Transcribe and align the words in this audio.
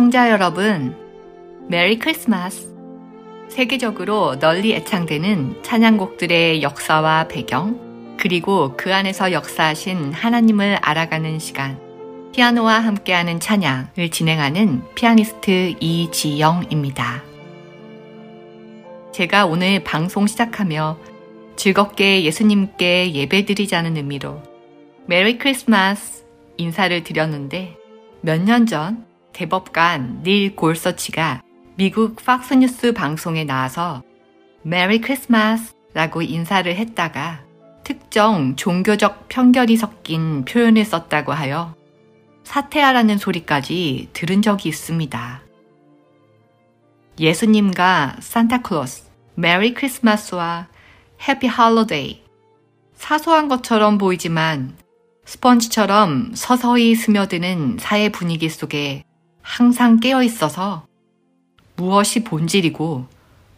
청자 0.00 0.30
여러분, 0.30 0.96
메리 1.68 1.98
크리스마스! 1.98 2.74
세계적으로 3.50 4.38
널리 4.38 4.72
애창되는 4.72 5.62
찬양곡들의 5.62 6.62
역사와 6.62 7.28
배경, 7.28 8.16
그리고 8.18 8.72
그 8.78 8.94
안에서 8.94 9.32
역사하신 9.32 10.14
하나님을 10.14 10.78
알아가는 10.80 11.38
시간, 11.38 11.78
피아노와 12.32 12.78
함께하는 12.78 13.40
찬양을 13.40 14.10
진행하는 14.10 14.82
피아니스트 14.94 15.74
이지영입니다. 15.80 17.22
제가 19.12 19.44
오늘 19.44 19.84
방송 19.84 20.26
시작하며 20.26 20.96
즐겁게 21.56 22.24
예수님께 22.24 23.12
예배드리자는 23.12 23.98
의미로 23.98 24.42
Merry 25.04 25.36
Christmas 25.36 26.24
인사를 26.56 27.04
드렸는데 27.04 27.76
몇 28.22 28.40
년 28.40 28.64
전 28.64 29.09
대법관 29.32 30.22
닐 30.22 30.54
골서치가 30.56 31.42
미국 31.76 32.16
Fox 32.24 32.53
News 32.53 32.92
방송에 32.92 33.44
나와서 33.44 34.02
Merry 34.62 35.00
Christmas 35.00 35.74
라고 35.94 36.22
인사를 36.22 36.74
했다가 36.74 37.40
특정 37.84 38.54
종교적 38.56 39.28
편견이 39.28 39.76
섞인 39.76 40.44
표현을 40.44 40.84
썼다고 40.84 41.32
하여 41.32 41.74
사퇴하라는 42.44 43.18
소리까지 43.18 44.10
들은 44.12 44.42
적이 44.42 44.68
있습니다. 44.68 45.42
예수님과 47.18 48.16
산타클로스, 48.20 49.04
Merry 49.34 49.74
Christmas와 49.74 50.68
해피 51.28 51.46
할로데이 51.46 52.22
사소한 52.94 53.48
것처럼 53.48 53.98
보이지만 53.98 54.76
스펀지처럼 55.24 56.32
서서히 56.34 56.94
스며드는 56.94 57.78
사회 57.78 58.08
분위기 58.08 58.48
속에 58.48 59.04
항상 59.42 59.98
깨어 60.00 60.22
있어서 60.22 60.86
무엇이 61.76 62.24
본질이고 62.24 63.06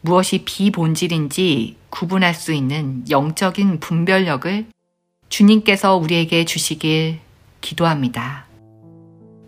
무엇이 0.02 0.44
비본질인지 0.44 1.76
구분할 1.90 2.34
수 2.34 2.52
있는 2.52 3.04
영적인 3.08 3.80
분별력을 3.80 4.66
주님께서 5.28 5.96
우리에게 5.96 6.44
주시길 6.44 7.20
기도합니다. 7.60 8.46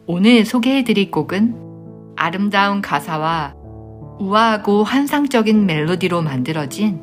오늘 0.07 0.45
소개해드릴 0.45 1.11
곡은 1.11 2.15
아름다운 2.17 2.81
가사와 2.83 3.55
우아하고 4.21 4.85
환상적인 4.85 5.67
멜로디로 5.67 6.23
만들어진 6.23 7.01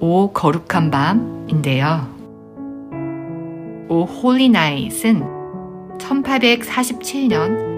오 0.00 0.30
거룩한 0.32 0.90
밤인데요. 0.90 2.14
O 3.88 4.04
Holy 4.04 4.50
Night은 4.50 5.38
1847년 5.98 7.77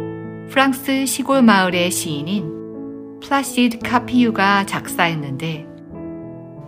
프랑스 0.50 1.06
시골 1.06 1.43
마을의 1.43 1.93
시인인 1.93 3.21
플라시드 3.21 3.78
카피유가 3.78 4.66
작사했는데 4.66 5.65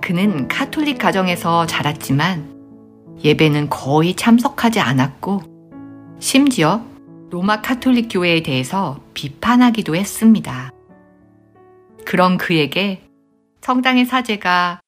그는 0.01 0.47
카톨릭 0.47 0.99
가정에서 0.99 1.67
자랐지만 1.67 3.17
예배는 3.25 3.71
거의 3.71 4.15
참석하지 4.15 4.79
않았고 4.79 5.43
심지어 6.21 6.87
로마 7.31 7.61
카톨릭 7.61 8.07
교회에 8.13 8.45
대해서 8.45 9.03
비판하기도 9.15 9.97
했습니다. 9.97 10.71
그런 12.05 12.39
그에게 12.39 13.03
성당의 13.63 14.05
사제가 14.05 14.79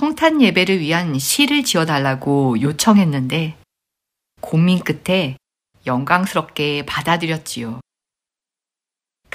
성탄 0.00 0.40
예배를 0.40 0.80
위한 0.80 1.18
시를 1.18 1.64
지어달라고 1.64 2.62
요청했는데 2.62 3.56
고민 4.40 4.78
끝에 4.78 5.36
영광스럽게 5.86 6.86
받아들였지요. 6.86 7.80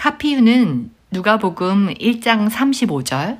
카피유는 0.03 0.93
누가복음 1.11 1.93
1장 1.93 2.49
35절. 2.49 3.37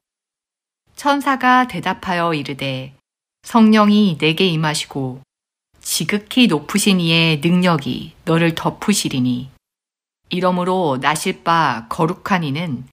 천사가 0.95 1.67
대답하여 1.67 2.33
이르되 2.33 2.95
성령이 3.41 4.17
내게 4.17 4.47
임하시고 4.47 5.21
지극히 5.81 6.47
높으신 6.47 7.01
이의 7.01 7.41
능력이 7.41 8.13
너를 8.23 8.55
덮으시리니. 8.55 9.49
이러므로 10.29 10.99
나실 11.01 11.43
바 11.43 11.87
거룩한 11.89 12.45
이는 12.45 12.87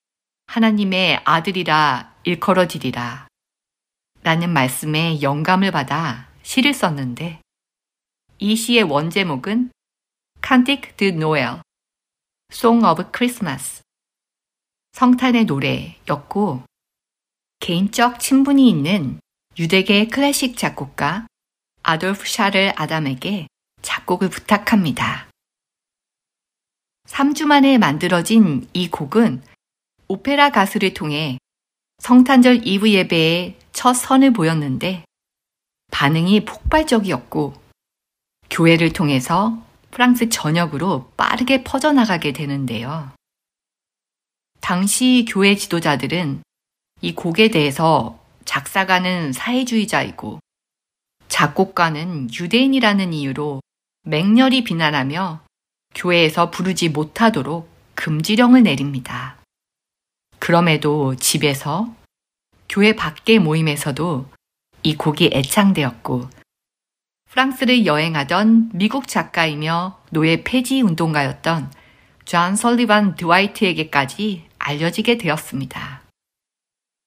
하나님의 0.48 1.20
아들이라 1.22 2.12
일컬어지리라. 2.25 3.28
라는 4.25 4.50
말씀에 4.50 5.22
영감을 5.22 5.70
받아 5.70 6.26
시를 6.42 6.75
썼는데 6.75 7.41
이 8.41 8.56
시의 8.56 8.82
원제목은 8.82 9.70
de 10.97 11.09
Noël, 11.10 11.60
Song 12.52 12.84
of 12.84 13.10
Christmas 13.14 13.82
성탄의 14.92 15.44
노래였고 15.44 16.64
개인적 17.60 18.18
친분이 18.18 18.68
있는 18.68 19.20
유대계 19.58 20.08
클래식 20.08 20.56
작곡가 20.56 21.26
아돌프 21.82 22.26
샤를 22.26 22.72
아담에게 22.76 23.46
작곡을 23.82 24.30
부탁합니다. 24.30 25.28
3주 27.06 27.46
만에 27.46 27.78
만들어진 27.78 28.68
이 28.72 28.88
곡은 28.88 29.42
오페라 30.08 30.50
가수를 30.50 30.92
통해 30.92 31.38
성탄절 31.98 32.66
이브 32.66 32.90
예배에 32.90 33.58
첫 33.72 33.94
선을 33.94 34.32
보였는데 34.32 35.04
반응이 35.92 36.44
폭발적이었고 36.44 37.54
교회를 38.50 38.92
통해서 38.92 39.62
프랑스 39.90 40.28
전역으로 40.28 41.10
빠르게 41.16 41.64
퍼져나가게 41.64 42.32
되는데요. 42.32 43.12
당시 44.60 45.26
교회 45.28 45.56
지도자들은 45.56 46.42
이 47.00 47.14
곡에 47.14 47.48
대해서 47.48 48.18
작사가는 48.44 49.32
사회주의자이고 49.32 50.38
작곡가는 51.28 52.28
유대인이라는 52.32 53.12
이유로 53.12 53.60
맹렬히 54.02 54.64
비난하며 54.64 55.40
교회에서 55.94 56.50
부르지 56.50 56.88
못하도록 56.88 57.68
금지령을 57.94 58.62
내립니다. 58.62 59.36
그럼에도 60.38 61.16
집에서 61.16 61.94
교회 62.68 62.94
밖의 62.94 63.38
모임에서도 63.40 64.28
이 64.82 64.96
곡이 64.96 65.30
애창되었고 65.32 66.30
프랑스를 67.30 67.86
여행하던 67.86 68.70
미국 68.74 69.06
작가이며 69.06 70.00
노예 70.10 70.42
폐지 70.42 70.82
운동가였던 70.82 71.72
존 72.24 72.56
설리반 72.56 73.14
드와이트에게까지 73.14 74.48
알려지게 74.58 75.16
되었습니다. 75.16 76.03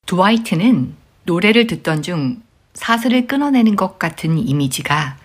드와이트는 0.06 0.96
노래를 1.26 1.68
듣던 1.68 2.04
중 2.04 2.42
사슬을 2.74 3.28
끊어내는 3.28 3.76
것 3.76 4.00
같은 4.00 4.38
이미지가 4.38 5.18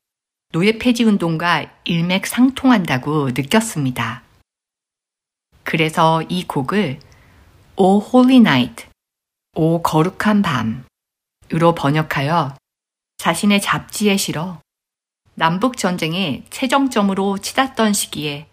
노예 0.50 0.78
폐지 0.78 1.04
운동과 1.04 1.70
일맥상통한다고 1.84 3.30
느꼈습니다. 3.36 4.22
그래서 5.62 6.22
이 6.22 6.44
곡을 6.44 6.98
O 7.76 8.02
Holy 8.02 8.38
Night, 8.38 8.86
오 9.54 9.80
거룩한 9.80 10.42
밤으로 10.42 11.76
번역하여 11.76 12.56
자신의 13.18 13.60
잡지에 13.60 14.16
실어 14.16 14.60
남북 15.38 15.76
전쟁의 15.76 16.42
최정점으로 16.50 17.38
치닫던 17.38 17.92
시기에 17.92 18.48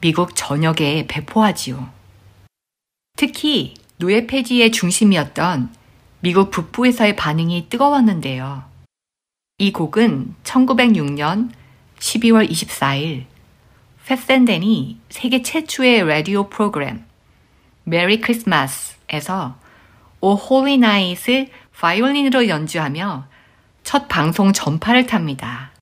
미국 0.00 0.34
전역에 0.34 1.06
배포하지요. 1.06 1.90
특히 3.18 3.74
노예 3.98 4.26
폐지의 4.26 4.72
중심이었던 4.72 5.74
미국 6.20 6.50
북부에서의 6.50 7.16
반응이 7.16 7.66
뜨거웠는데요. 7.68 8.64
이 9.58 9.72
곡은 9.74 10.34
1906년 10.42 11.50
12월 11.98 12.48
24일 12.48 13.26
페센덴이 14.06 14.98
세계 15.10 15.42
최초의 15.42 16.06
라디오 16.06 16.48
프로그램 16.48 17.04
메리 17.84 18.22
크리스마스에서 18.22 19.58
O 20.22 20.34
Holy 20.34 20.78
Night을 20.78 21.50
바이올린으로 21.78 22.48
연주하며 22.48 23.26
첫 23.84 24.08
방송 24.08 24.54
전파를 24.54 25.04
탑니다. 25.04 25.75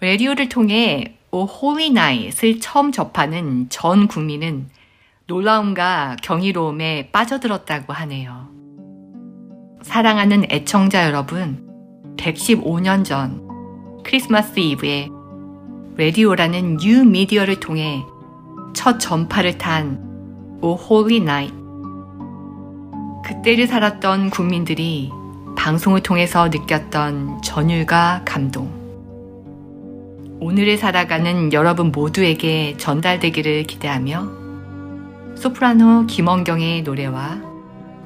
라디오를 0.00 0.48
통해 0.48 1.18
O 1.30 1.44
Holy 1.44 1.90
Night을 1.90 2.58
처음 2.60 2.90
접하는 2.90 3.68
전 3.68 4.08
국민은 4.08 4.68
놀라움과 5.26 6.16
경이로움에 6.22 7.10
빠져들었다고 7.12 7.92
하네요. 7.92 8.48
사랑하는 9.82 10.46
애청자 10.50 11.04
여러분, 11.04 11.68
115년 12.16 13.04
전 13.04 13.46
크리스마스 14.02 14.58
이브에 14.58 15.10
라디오라는 15.96 16.78
뉴 16.78 17.04
미디어를 17.04 17.60
통해 17.60 18.02
첫 18.72 18.98
전파를 18.98 19.58
탄 19.58 20.10
O 20.62 20.74
Holy 20.74 21.20
Night. 21.20 21.52
그때를 23.24 23.66
살았던 23.66 24.30
국민들이 24.30 25.10
방송을 25.56 26.02
통해서 26.02 26.48
느꼈던 26.48 27.42
전율과 27.42 28.22
감동. 28.24 28.79
오늘을 30.42 30.78
살아가는 30.78 31.52
여러분 31.52 31.92
모두에게 31.92 32.74
전달되기를 32.78 33.64
기대하며 33.64 34.26
소프라노 35.36 36.06
김원경의 36.06 36.82
노래와 36.82 37.42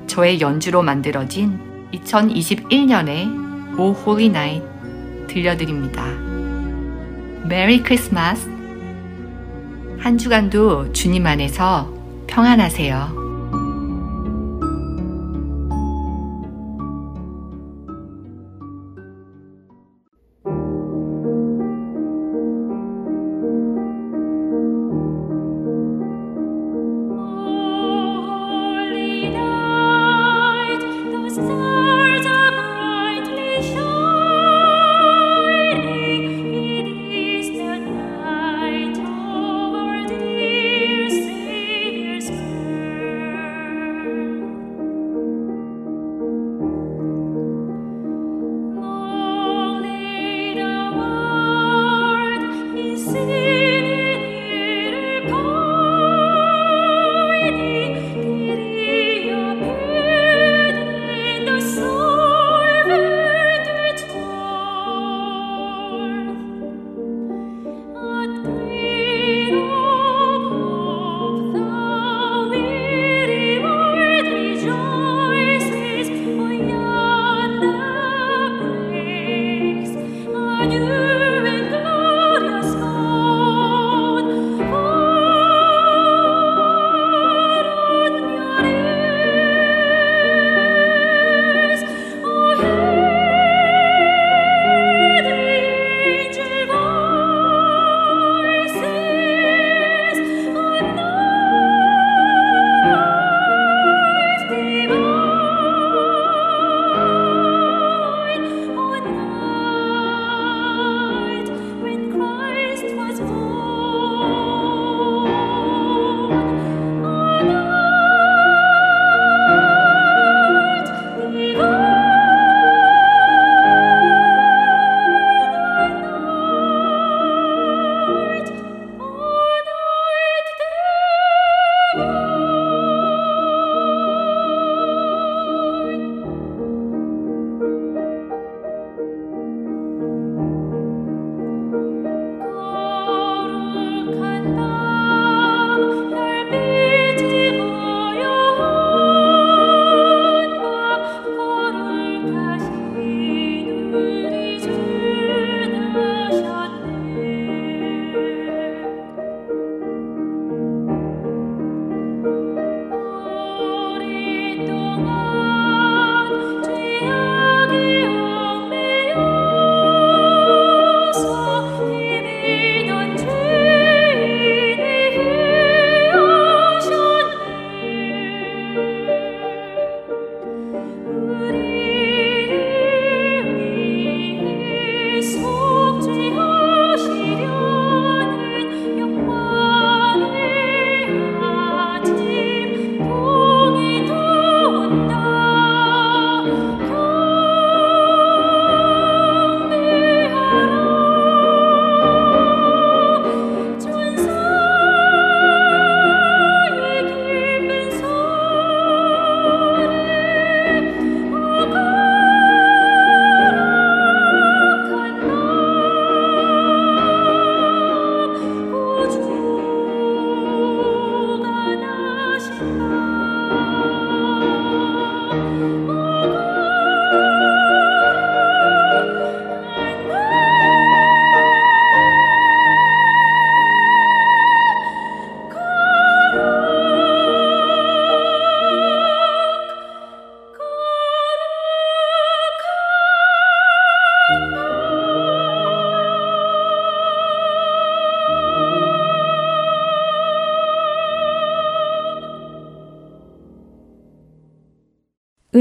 저의 0.08 0.40
연주로 0.40 0.82
만들어진 0.82 1.60
2021년의 1.92 3.78
O 3.78 3.92
Holy 3.92 4.30
Night 4.30 4.62
들려드립니다. 5.28 6.04
메리 7.48 7.84
크리스마스 7.84 8.48
한 10.00 10.18
주간도 10.18 10.92
주님 10.92 11.26
안에서 11.26 11.94
평안하세요. 12.26 13.23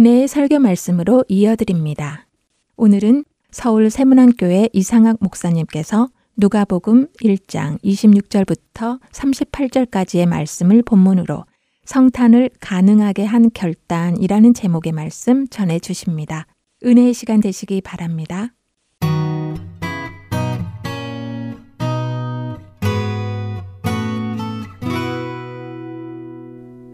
은혜의 0.03 0.27
설교 0.27 0.59
말씀으로 0.59 1.23
이어드립니다. 1.29 2.27
오늘은 2.75 3.23
서울 3.51 3.89
세문안교회 3.89 4.67
이상학 4.73 5.15
목사님께서 5.21 6.09
누가복음 6.35 7.07
1장 7.23 7.81
26절부터 7.81 8.99
38절까지의 9.13 10.25
말씀을 10.25 10.83
본문으로 10.83 11.45
성탄을 11.85 12.49
가능하게 12.59 13.23
한 13.23 13.49
결단이라는 13.53 14.53
제목의 14.53 14.91
말씀 14.91 15.47
전해 15.47 15.79
주십니다. 15.79 16.47
은혜의 16.83 17.13
시간 17.13 17.39
되시기 17.39 17.79
바랍니다. 17.79 18.49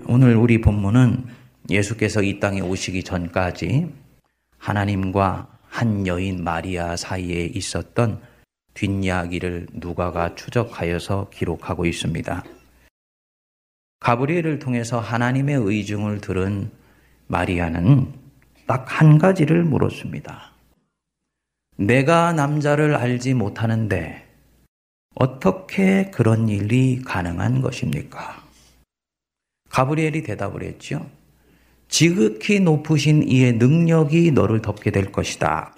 오늘 0.07 0.35
우리 0.35 0.61
본문은 0.61 1.38
예수께서 1.69 2.21
이 2.21 2.39
땅에 2.39 2.61
오시기 2.61 3.03
전까지 3.03 3.93
하나님과 4.57 5.59
한 5.67 6.07
여인 6.07 6.43
마리아 6.43 6.95
사이에 6.95 7.45
있었던 7.45 8.21
뒷이야기를 8.73 9.67
누가가 9.73 10.35
추적하여서 10.35 11.29
기록하고 11.31 11.85
있습니다. 11.85 12.43
가브리엘을 13.99 14.59
통해서 14.59 14.99
하나님의 14.99 15.55
의중을 15.55 16.21
들은 16.21 16.71
마리아는 17.27 18.13
딱 18.65 18.85
한 18.87 19.17
가지를 19.17 19.63
물었습니다. 19.63 20.51
내가 21.77 22.33
남자를 22.33 22.95
알지 22.95 23.33
못하는데 23.33 24.27
어떻게 25.15 26.11
그런 26.11 26.49
일이 26.49 27.01
가능한 27.01 27.61
것입니까? 27.61 28.43
가브리엘이 29.69 30.23
대답을 30.23 30.63
했죠. 30.63 31.09
지극히 31.89 32.59
높으신 32.59 33.23
이의 33.27 33.53
능력이 33.53 34.31
너를 34.31 34.61
덮게 34.61 34.91
될 34.91 35.11
것이다. 35.11 35.75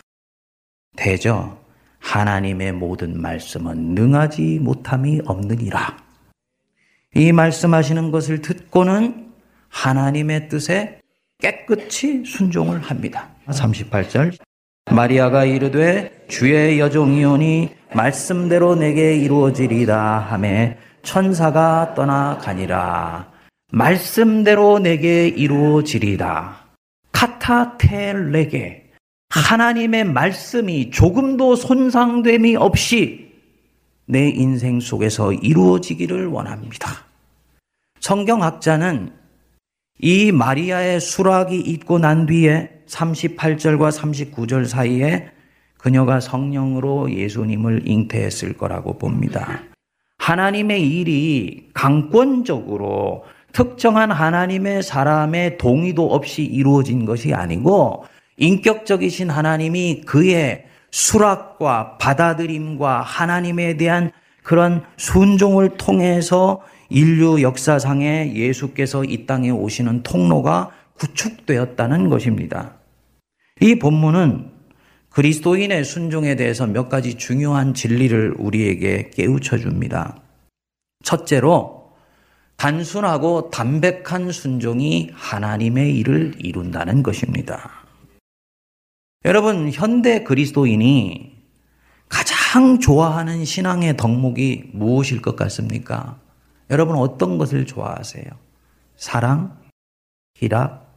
대저 0.98 1.58
하나님의 2.00 2.74
모든 2.74 3.20
말씀은 3.20 3.96
능하지 3.96 4.60
못함이 4.62 5.22
없느니라. 5.26 5.98
이 7.16 7.32
말씀하시는 7.32 8.12
것을 8.12 8.42
듣고는 8.42 9.32
하나님의 9.70 10.50
뜻에 10.50 11.00
깨끗이 11.40 12.24
순종을 12.26 12.80
합니다. 12.82 13.30
38절. 13.48 14.38
마리아가 14.92 15.46
이르되 15.46 16.26
주의 16.28 16.80
여종이오니 16.80 17.70
말씀대로 17.94 18.76
내게 18.76 19.16
이루어지리다 19.16 20.20
하매 20.20 20.78
천사가 21.04 21.94
떠나가니라. 21.96 23.31
말씀대로 23.72 24.80
내게 24.80 25.28
이루어지리다. 25.28 26.66
카타텔레게 27.12 28.92
하나님의 29.30 30.06
말씀이 30.06 30.92
조금도 30.92 31.56
손상됨이 31.56 32.58
없이 32.58 33.32
내 34.06 34.28
인생 34.30 34.80
속에서 34.82 35.32
이루어지기를 35.32 36.28
원합니다. 36.28 37.06
성경학자는 38.02 39.14
이 40.00 40.32
마리아의 40.32 41.00
수락이 41.00 41.58
있고 41.58 42.00
난 42.00 42.26
뒤에 42.26 42.72
38절과 42.88 43.92
39절 43.92 44.66
사이에 44.66 45.30
그녀가 45.78 46.20
성령으로 46.20 47.12
예수님을 47.12 47.88
잉태했을 47.88 48.54
거라고 48.54 48.98
봅니다. 48.98 49.62
하나님의 50.18 50.88
일이 50.88 51.70
강권적으로 51.74 53.24
특정한 53.54 54.12
하나님의 54.12 54.84
사람의 54.84 55.58
동의도 55.58 56.14
없이 56.14 56.44
이루어진 56.44 57.06
것이 57.06 57.34
아니고 57.34 58.06
인격적이신 58.38 59.30
하나님이 59.30 60.02
그의 60.02 60.66
수락과 60.92 61.98
받아들임과 61.98 63.02
하나님에 63.02 63.78
대한 63.78 64.12
그런 64.44 64.84
순종을 64.98 65.78
통해서 65.78 66.62
인류 66.90 67.42
역사상에 67.42 68.34
예수께서 68.34 69.04
이 69.06 69.26
땅에 69.26 69.50
오시는 69.50 70.04
통로가 70.04 70.72
구축되었다는 70.96 72.10
것입니다. 72.10 72.76
이 73.62 73.76
본문은 73.80 74.52
그리스도인의 75.10 75.84
순종에 75.84 76.36
대해서 76.36 76.66
몇 76.68 76.90
가지 76.90 77.16
중요한 77.16 77.74
진리를 77.74 78.36
우리에게 78.38 79.12
깨우쳐 79.14 79.58
줍니다. 79.58 80.18
첫째로, 81.04 81.81
단순하고 82.58 83.50
담백한 83.50 84.32
순종이 84.32 85.10
하나님의 85.14 85.96
일을 85.98 86.36
이룬다는 86.40 87.04
것입니다. 87.04 87.72
여러분, 89.26 89.72
현대 89.72 90.24
그리스도인이 90.24 91.32
가장 92.08 92.80
좋아하는 92.80 93.46
신앙의 93.46 93.96
덕목이 93.98 94.72
무엇일 94.74 95.22
것 95.22 95.36
같습니까? 95.36 96.20
여러분 96.70 96.98
어떤 96.98 97.38
것을 97.38 97.66
좋아하세요? 97.66 98.26
사랑, 98.96 99.58
희락, 100.36 100.88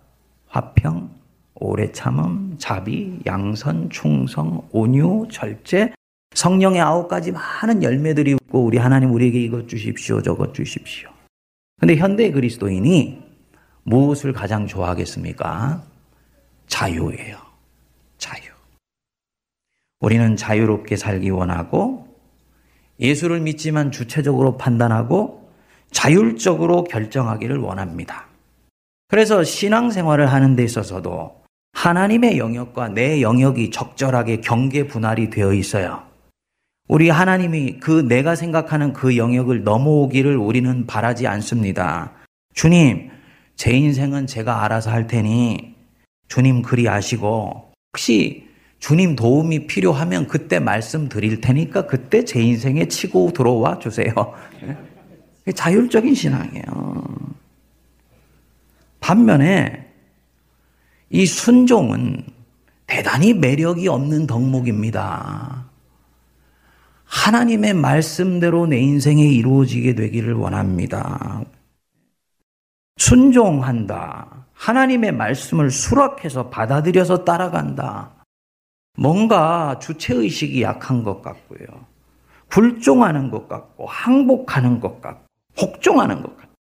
화평, 0.48 1.10
오래 1.54 1.90
참음, 1.92 2.56
자비, 2.58 3.20
양선, 3.26 3.90
충성, 3.90 4.68
온유, 4.72 5.28
절제, 5.30 5.92
성령의 6.34 6.80
아홉 6.80 7.08
가지 7.08 7.30
많은 7.32 7.82
열매들이 7.82 8.32
있고 8.32 8.64
우리 8.64 8.78
하나님 8.78 9.12
우리에게 9.12 9.40
이것 9.40 9.68
주십시오, 9.68 10.20
저것 10.22 10.52
주십시오. 10.52 11.13
근데 11.84 11.96
현대 11.96 12.30
그리스도인이 12.30 13.22
무엇을 13.82 14.32
가장 14.32 14.66
좋아하겠습니까? 14.66 15.82
자유예요. 16.66 17.36
자유. 18.16 18.40
우리는 20.00 20.34
자유롭게 20.34 20.96
살기 20.96 21.28
원하고 21.28 22.08
예수를 22.98 23.40
믿지만 23.40 23.92
주체적으로 23.92 24.56
판단하고 24.56 25.50
자율적으로 25.90 26.84
결정하기를 26.84 27.58
원합니다. 27.58 28.28
그래서 29.08 29.44
신앙생활을 29.44 30.32
하는 30.32 30.56
데 30.56 30.64
있어서도 30.64 31.42
하나님의 31.74 32.38
영역과 32.38 32.88
내 32.88 33.20
영역이 33.20 33.72
적절하게 33.72 34.40
경계 34.40 34.86
분할이 34.86 35.28
되어 35.28 35.52
있어요. 35.52 36.02
우리 36.86 37.08
하나님이 37.08 37.78
그 37.80 38.06
내가 38.06 38.34
생각하는 38.34 38.92
그 38.92 39.16
영역을 39.16 39.64
넘어오기를 39.64 40.36
우리는 40.36 40.86
바라지 40.86 41.26
않습니다. 41.26 42.12
주님, 42.52 43.10
제 43.56 43.72
인생은 43.72 44.26
제가 44.26 44.64
알아서 44.64 44.90
할 44.90 45.06
테니 45.06 45.74
주님 46.28 46.62
그리 46.62 46.88
아시고 46.88 47.72
혹시 47.92 48.48
주님 48.80 49.16
도움이 49.16 49.66
필요하면 49.66 50.26
그때 50.26 50.58
말씀드릴 50.58 51.40
테니까 51.40 51.86
그때 51.86 52.24
제 52.24 52.42
인생에 52.42 52.86
치고 52.88 53.32
들어와 53.32 53.78
주세요. 53.78 54.12
자율적인 55.54 56.14
신앙이에요. 56.14 57.04
반면에 59.00 59.86
이 61.08 61.24
순종은 61.24 62.24
대단히 62.86 63.32
매력이 63.32 63.88
없는 63.88 64.26
덕목입니다. 64.26 65.63
하나님의 67.04 67.74
말씀대로 67.74 68.66
내 68.66 68.78
인생에 68.78 69.22
이루어지게 69.22 69.94
되기를 69.94 70.34
원합니다. 70.34 71.42
순종한다. 72.96 74.46
하나님의 74.52 75.12
말씀을 75.12 75.70
수락해서 75.70 76.48
받아들여서 76.48 77.24
따라간다. 77.24 78.10
뭔가 78.96 79.78
주체의식이 79.80 80.62
약한 80.62 81.02
것 81.02 81.20
같고요. 81.20 81.66
굴종하는 82.50 83.30
것 83.30 83.48
같고, 83.48 83.86
항복하는 83.86 84.80
것 84.80 85.00
같고, 85.00 85.26
복종하는 85.56 86.22
것 86.22 86.36
같고. 86.36 86.54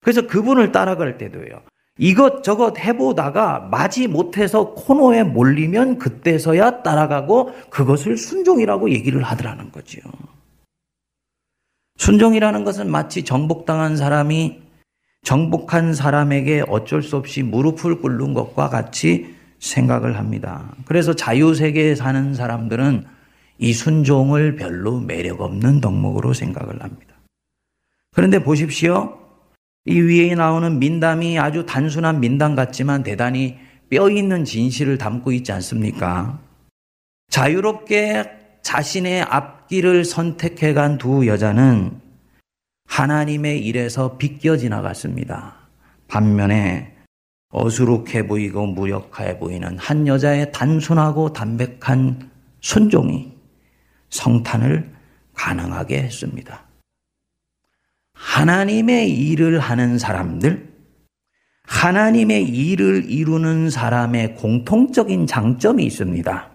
그래서 0.00 0.26
그분을 0.26 0.72
따라갈 0.72 1.18
때도요. 1.18 1.62
이것저것 1.98 2.78
해보다가 2.78 3.68
마지 3.70 4.08
못해서 4.08 4.74
코너에 4.74 5.22
몰리면 5.22 5.98
그때서야 5.98 6.82
따라가고 6.82 7.52
그것을 7.70 8.16
순종이라고 8.16 8.90
얘기를 8.90 9.22
하더라는 9.22 9.70
거지요. 9.70 10.02
순종이라는 11.96 12.64
것은 12.64 12.90
마치 12.90 13.22
정복당한 13.22 13.96
사람이 13.96 14.62
정복한 15.22 15.94
사람에게 15.94 16.64
어쩔 16.68 17.02
수 17.02 17.16
없이 17.16 17.42
무릎을 17.42 18.00
꿇는 18.00 18.34
것과 18.34 18.68
같이 18.68 19.34
생각을 19.58 20.18
합니다. 20.18 20.74
그래서 20.84 21.14
자유세계에 21.14 21.94
사는 21.94 22.34
사람들은 22.34 23.06
이 23.58 23.72
순종을 23.72 24.56
별로 24.56 25.00
매력 25.00 25.40
없는 25.40 25.80
덕목으로 25.80 26.34
생각을 26.34 26.82
합니다. 26.82 27.14
그런데 28.12 28.42
보십시오. 28.42 29.23
이 29.86 30.00
위에 30.00 30.34
나오는 30.34 30.78
민담이 30.78 31.38
아주 31.38 31.66
단순한 31.66 32.20
민담 32.20 32.54
같지만 32.54 33.02
대단히 33.02 33.58
뼈 33.90 34.08
있는 34.08 34.44
진실을 34.44 34.96
담고 34.96 35.32
있지 35.32 35.52
않습니까? 35.52 36.40
자유롭게 37.28 38.24
자신의 38.62 39.22
앞길을 39.22 40.04
선택해 40.04 40.72
간 40.72 40.96
두 40.96 41.26
여자는 41.26 42.00
하나님의 42.86 43.60
일에서 43.66 44.16
비껴 44.16 44.56
지나갔습니다. 44.56 45.56
반면에 46.08 46.96
어수룩해 47.50 48.26
보이고 48.26 48.66
무력해 48.66 49.38
보이는 49.38 49.78
한 49.78 50.06
여자의 50.06 50.50
단순하고 50.52 51.32
담백한 51.32 52.30
순종이 52.60 53.32
성탄을 54.10 54.90
가능하게 55.34 56.02
했습니다. 56.02 56.64
하나님의 58.24 59.10
일을 59.10 59.60
하는 59.60 59.98
사람들, 59.98 60.72
하나님의 61.64 62.48
일을 62.48 63.08
이루는 63.08 63.70
사람의 63.70 64.34
공통적인 64.36 65.26
장점이 65.26 65.84
있습니다. 65.84 66.50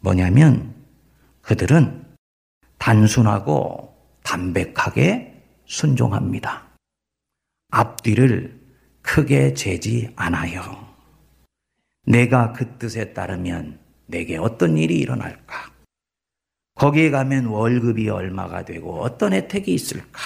뭐냐면 0.00 0.74
그들은 1.42 2.04
단순하고 2.78 3.94
담백하게 4.24 5.44
순종합니다. 5.66 6.68
앞뒤를 7.70 8.60
크게 9.02 9.54
재지 9.54 10.10
않아요. 10.16 10.62
내가 12.06 12.52
그 12.52 12.78
뜻에 12.78 13.12
따르면 13.12 13.78
내게 14.06 14.36
어떤 14.38 14.78
일이 14.78 14.98
일어날까? 14.98 15.73
거기에 16.74 17.10
가면 17.10 17.46
월급이 17.46 18.08
얼마가 18.08 18.64
되고 18.64 19.00
어떤 19.00 19.32
혜택이 19.32 19.72
있을까? 19.72 20.20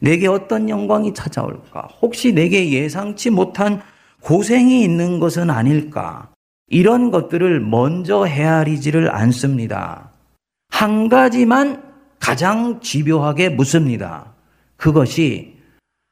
내게 0.00 0.28
어떤 0.28 0.68
영광이 0.68 1.14
찾아올까? 1.14 1.88
혹시 2.00 2.32
내게 2.32 2.70
예상치 2.70 3.30
못한 3.30 3.82
고생이 4.20 4.82
있는 4.82 5.18
것은 5.18 5.50
아닐까? 5.50 6.30
이런 6.68 7.10
것들을 7.10 7.60
먼저 7.60 8.24
헤아리지를 8.24 9.14
않습니다. 9.14 10.10
한 10.68 11.08
가지만 11.08 11.82
가장 12.18 12.80
집요하게 12.80 13.50
묻습니다. 13.50 14.32
그것이 14.76 15.56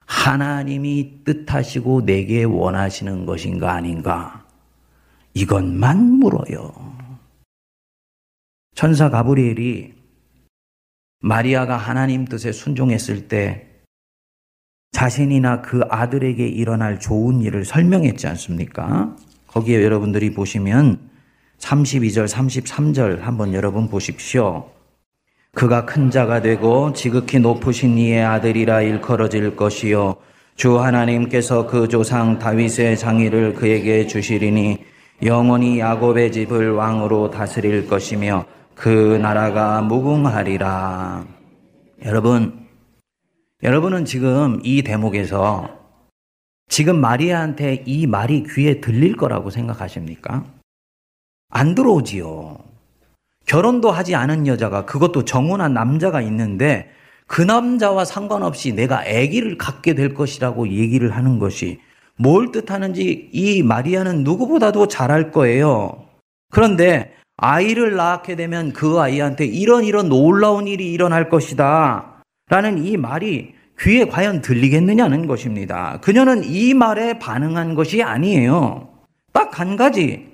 하나님이 0.06 1.24
뜻하시고 1.24 2.04
내게 2.04 2.44
원하시는 2.44 3.26
것인가 3.26 3.72
아닌가? 3.72 4.44
이것만 5.34 5.98
물어요. 6.20 6.83
천사 8.74 9.08
가브리엘이 9.08 9.94
마리아가 11.20 11.76
하나님 11.76 12.24
뜻에 12.24 12.50
순종했을 12.50 13.28
때 13.28 13.68
자신이나 14.90 15.62
그 15.62 15.82
아들에게 15.88 16.46
일어날 16.46 16.98
좋은 16.98 17.40
일을 17.40 17.64
설명했지 17.64 18.26
않습니까? 18.26 19.16
거기에 19.46 19.82
여러분들이 19.82 20.34
보시면 20.34 21.08
32절, 21.58 22.28
33절 22.28 23.20
한번 23.20 23.54
여러분 23.54 23.88
보십시오. 23.88 24.68
그가 25.52 25.86
큰 25.86 26.10
자가 26.10 26.42
되고 26.42 26.92
지극히 26.92 27.38
높으신 27.38 27.96
이의 27.96 28.24
아들이라 28.24 28.82
일컬어질 28.82 29.54
것이요 29.54 30.16
주 30.56 30.80
하나님께서 30.80 31.68
그 31.68 31.86
조상 31.86 32.40
다윗의 32.40 32.98
장의를 32.98 33.54
그에게 33.54 34.06
주시리니 34.08 34.78
영원히 35.22 35.78
야곱의 35.78 36.32
집을 36.32 36.72
왕으로 36.72 37.30
다스릴 37.30 37.86
것이며 37.86 38.44
그 38.74 38.88
나라가 38.88 39.82
무궁하리라. 39.82 41.26
여러분, 42.04 42.66
여러분은 43.62 44.04
지금 44.04 44.60
이 44.64 44.82
대목에서 44.82 45.78
지금 46.68 47.00
마리아한테 47.00 47.84
이 47.86 48.06
말이 48.06 48.42
귀에 48.42 48.80
들릴 48.80 49.16
거라고 49.16 49.50
생각하십니까? 49.50 50.44
안 51.50 51.74
들어오지요. 51.74 52.58
결혼도 53.46 53.90
하지 53.90 54.14
않은 54.14 54.46
여자가 54.46 54.86
그것도 54.86 55.24
정혼한 55.24 55.72
남자가 55.72 56.20
있는데 56.22 56.90
그 57.26 57.42
남자와 57.42 58.04
상관없이 58.04 58.72
내가 58.72 59.00
아기를 59.00 59.56
갖게 59.56 59.94
될 59.94 60.14
것이라고 60.14 60.68
얘기를 60.68 61.14
하는 61.16 61.38
것이 61.38 61.80
뭘 62.16 62.52
뜻하는지 62.52 63.30
이 63.32 63.62
마리아는 63.62 64.24
누구보다도 64.24 64.88
잘 64.88 65.10
알 65.10 65.30
거예요. 65.30 66.06
그런데 66.50 67.14
아이를 67.36 67.96
낳게 67.96 68.36
되면 68.36 68.72
그 68.72 69.00
아이한테 69.00 69.44
이런 69.46 69.84
이런 69.84 70.08
놀라운 70.08 70.66
일이 70.68 70.92
일어날 70.92 71.28
것이다. 71.28 72.22
라는 72.48 72.84
이 72.84 72.96
말이 72.96 73.54
귀에 73.80 74.06
과연 74.06 74.40
들리겠느냐는 74.40 75.26
것입니다. 75.26 75.98
그녀는 76.00 76.44
이 76.44 76.74
말에 76.74 77.18
반응한 77.18 77.74
것이 77.74 78.02
아니에요. 78.02 78.88
딱 79.32 79.58
한 79.58 79.76
가지. 79.76 80.32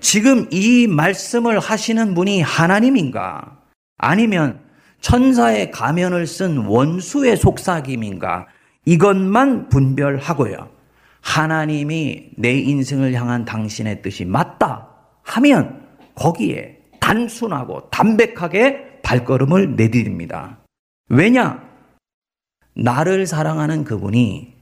지금 0.00 0.46
이 0.50 0.86
말씀을 0.86 1.58
하시는 1.58 2.14
분이 2.14 2.42
하나님인가? 2.42 3.58
아니면 3.98 4.60
천사의 5.00 5.70
가면을 5.70 6.26
쓴 6.26 6.58
원수의 6.58 7.36
속삭임인가? 7.36 8.46
이것만 8.86 9.68
분별하고요. 9.68 10.70
하나님이 11.20 12.30
내 12.36 12.58
인생을 12.58 13.12
향한 13.12 13.44
당신의 13.44 14.00
뜻이 14.02 14.24
맞다 14.24 14.88
하면 15.22 15.79
거기에 16.14 16.78
단순하고 17.00 17.90
담백하게 17.90 19.00
발걸음을 19.02 19.76
내디딥니다. 19.76 20.58
왜냐? 21.08 21.68
나를 22.74 23.26
사랑하는 23.26 23.84
그분이 23.84 24.54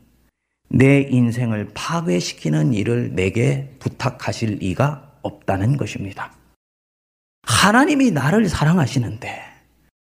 내 0.70 1.00
인생을 1.00 1.70
파괴시키는 1.74 2.74
일을 2.74 3.14
내게 3.14 3.74
부탁하실 3.78 4.62
이가 4.62 5.12
없다는 5.22 5.76
것입니다. 5.76 6.32
하나님이 7.42 8.10
나를 8.10 8.48
사랑하시는데, 8.48 9.42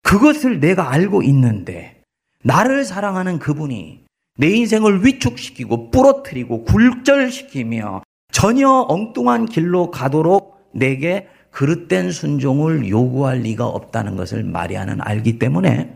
그것을 0.03 0.59
내가 0.59 0.91
알고 0.91 1.23
있는데, 1.23 2.01
나를 2.43 2.83
사랑하는 2.83 3.39
그분이 3.39 4.03
내 4.37 4.49
인생을 4.49 5.05
위축시키고 5.05 5.91
부러뜨리고 5.91 6.63
굴절시키며 6.65 8.03
전혀 8.31 8.67
엉뚱한 8.69 9.45
길로 9.45 9.91
가도록 9.91 10.52
내게 10.73 11.27
그릇된 11.51 12.11
순종을 12.11 12.89
요구할 12.89 13.39
리가 13.39 13.65
없다는 13.67 14.15
것을 14.15 14.43
마리아는 14.43 14.99
알기 15.01 15.37
때문에 15.39 15.95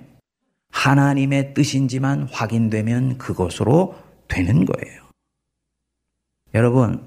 하나님의 0.71 1.53
뜻인지만 1.53 2.27
확인되면 2.31 3.17
그것으로 3.17 3.95
되는 4.27 4.65
거예요. 4.65 5.01
여러분, 6.53 7.05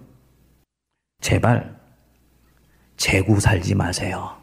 제발 1.21 1.79
재고 2.97 3.39
살지 3.39 3.75
마세요. 3.75 4.37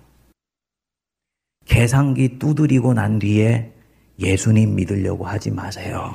계산기 1.65 2.39
두드리고 2.39 2.93
난 2.93 3.19
뒤에 3.19 3.73
예수님 4.19 4.75
믿으려고 4.75 5.25
하지 5.25 5.51
마세요. 5.51 6.11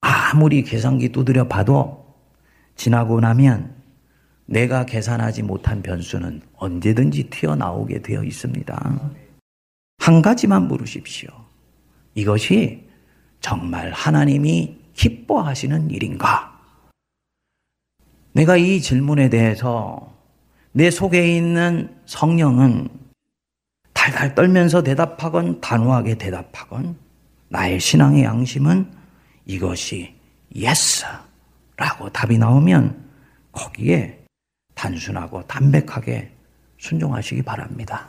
아무리 0.00 0.62
계산기 0.62 1.10
두드려 1.10 1.46
봐도 1.46 2.14
지나고 2.76 3.20
나면 3.20 3.79
내가 4.50 4.84
계산하지 4.84 5.44
못한 5.44 5.80
변수는 5.80 6.42
언제든지 6.56 7.30
튀어나오게 7.30 8.02
되어 8.02 8.24
있습니다. 8.24 9.00
한 9.98 10.22
가지만 10.22 10.66
물으십시오. 10.66 11.30
이것이 12.16 12.84
정말 13.40 13.92
하나님이 13.92 14.76
기뻐하시는 14.94 15.90
일인가? 15.90 16.60
내가 18.32 18.56
이 18.56 18.80
질문에 18.80 19.30
대해서 19.30 20.12
내 20.72 20.90
속에 20.90 21.36
있는 21.36 21.96
성령은 22.06 22.88
달달 23.92 24.34
떨면서 24.34 24.82
대답하건 24.82 25.60
단호하게 25.60 26.16
대답하건 26.16 26.96
나의 27.48 27.78
신앙의 27.78 28.24
양심은 28.24 28.90
이것이 29.46 30.12
yes라고 30.56 32.10
답이 32.12 32.38
나오면 32.38 33.10
거기에 33.52 34.19
단순하고 34.80 35.46
담백하게 35.46 36.32
순종하시기 36.78 37.42
바랍니다. 37.42 38.08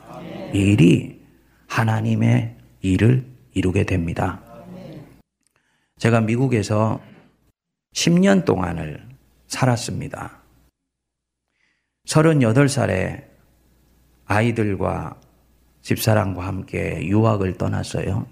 이 0.53 0.57
일이 0.57 1.21
하나님의 1.67 2.55
일을 2.79 3.25
이루게 3.53 3.83
됩니다. 3.83 4.41
제가 5.97 6.21
미국에서 6.21 7.01
10년 7.93 8.45
동안을 8.45 9.05
살았습니다. 9.47 10.39
38살에 12.07 13.25
아이들과 14.25 15.19
집사람과 15.81 16.47
함께 16.47 17.05
유학을 17.05 17.57
떠났어요. 17.57 18.25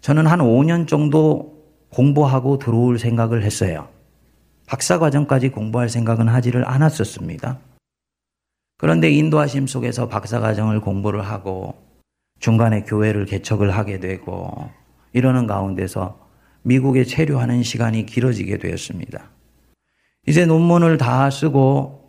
저는 0.00 0.26
한 0.26 0.38
5년 0.38 0.88
정도 0.88 1.68
공부하고 1.90 2.58
들어올 2.58 2.98
생각을 2.98 3.42
했어요. 3.42 3.90
박사 4.70 5.00
과정까지 5.00 5.48
공부할 5.48 5.88
생각은 5.88 6.28
하지를 6.28 6.64
않았었습니다. 6.64 7.58
그런데 8.78 9.10
인도하심 9.10 9.66
속에서 9.66 10.06
박사 10.06 10.38
과정을 10.38 10.80
공부를 10.80 11.26
하고 11.26 11.74
중간에 12.38 12.84
교회를 12.84 13.26
개척을 13.26 13.76
하게 13.76 13.98
되고 13.98 14.70
이러는 15.12 15.48
가운데서 15.48 16.24
미국에 16.62 17.02
체류하는 17.02 17.64
시간이 17.64 18.06
길어지게 18.06 18.58
되었습니다. 18.58 19.28
이제 20.28 20.46
논문을 20.46 20.98
다 20.98 21.28
쓰고 21.30 22.08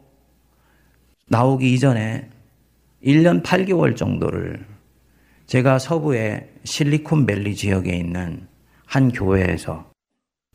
나오기 1.29 1.73
이전에 1.73 2.29
1년 3.03 3.41
8개월 3.41 3.97
정도를 3.97 4.67
제가 5.47 5.79
서부의 5.79 6.47
실리콘밸리 6.63 7.55
지역에 7.55 7.95
있는 7.95 8.47
한 8.85 9.11
교회에서 9.11 9.90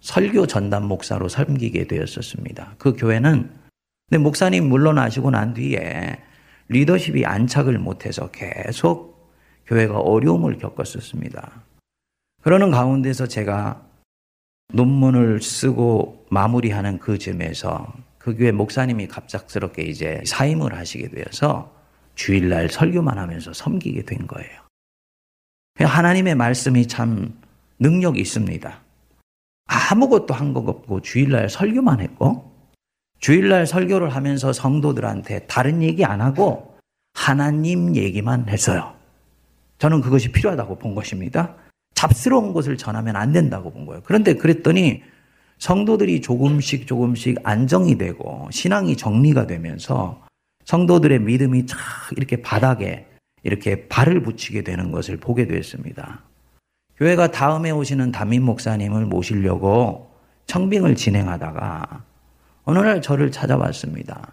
설교 0.00 0.46
전담 0.46 0.84
목사로 0.84 1.28
섬기게 1.28 1.86
되었었습니다. 1.86 2.74
그 2.78 2.94
교회는 2.94 3.50
근데 4.08 4.22
목사님 4.22 4.68
물러나시고 4.68 5.30
난 5.30 5.54
뒤에 5.54 6.18
리더십이 6.68 7.26
안착을 7.26 7.78
못해서 7.78 8.30
계속 8.30 9.32
교회가 9.66 9.98
어려움을 9.98 10.58
겪었었습니다. 10.58 11.62
그러는 12.42 12.70
가운데서 12.70 13.26
제가 13.26 13.84
논문을 14.72 15.42
쓰고 15.42 16.26
마무리하는 16.30 16.98
그 16.98 17.18
즈음에서 17.18 17.92
그 18.18 18.36
교회 18.36 18.52
목사님이 18.52 19.08
갑작스럽게 19.08 19.82
이제 19.82 20.22
사임을 20.24 20.74
하시게 20.74 21.08
되어서 21.08 21.74
주일날 22.14 22.68
설교만 22.68 23.18
하면서 23.18 23.52
섬기게 23.52 24.02
된 24.02 24.26
거예요. 24.26 24.62
하나님의 25.78 26.34
말씀이 26.34 26.86
참 26.86 27.38
능력이 27.78 28.20
있습니다. 28.20 28.85
아무것도 29.66 30.34
한 30.34 30.52
것 30.54 30.68
없고 30.68 31.00
주일날 31.00 31.48
설교만 31.48 32.00
했고 32.00 32.52
주일날 33.18 33.66
설교를 33.66 34.10
하면서 34.14 34.52
성도들한테 34.52 35.46
다른 35.46 35.82
얘기 35.82 36.04
안 36.04 36.20
하고 36.20 36.76
하나님 37.14 37.96
얘기만 37.96 38.48
했어요. 38.48 38.94
저는 39.78 40.00
그것이 40.00 40.32
필요하다고 40.32 40.78
본 40.78 40.94
것입니다. 40.94 41.54
잡스러운 41.94 42.52
것을 42.52 42.76
전하면 42.76 43.16
안 43.16 43.32
된다고 43.32 43.72
본 43.72 43.86
거예요. 43.86 44.02
그런데 44.04 44.34
그랬더니 44.34 45.02
성도들이 45.58 46.20
조금씩 46.20 46.86
조금씩 46.86 47.38
안정이 47.42 47.96
되고 47.96 48.48
신앙이 48.52 48.96
정리가 48.96 49.46
되면서 49.46 50.22
성도들의 50.66 51.20
믿음이 51.20 51.66
쫙 51.66 51.78
이렇게 52.16 52.42
바닥에 52.42 53.06
이렇게 53.42 53.88
발을 53.88 54.22
붙이게 54.22 54.62
되는 54.62 54.90
것을 54.90 55.16
보게 55.16 55.46
됐습니다. 55.46 56.22
교회가 56.98 57.30
다음에 57.30 57.70
오시는 57.70 58.12
담임 58.12 58.44
목사님을 58.44 59.06
모시려고 59.06 60.10
청빙을 60.46 60.96
진행하다가 60.96 62.04
어느 62.64 62.78
날 62.78 63.02
저를 63.02 63.30
찾아왔습니다. 63.30 64.32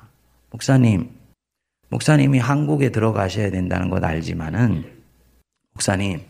목사님, 0.49 1.09
목사님이 1.89 2.39
한국에 2.39 2.89
들어가셔야 2.89 3.51
된다는 3.51 3.89
것 3.89 4.03
알지만은 4.03 4.85
목사님, 5.73 6.21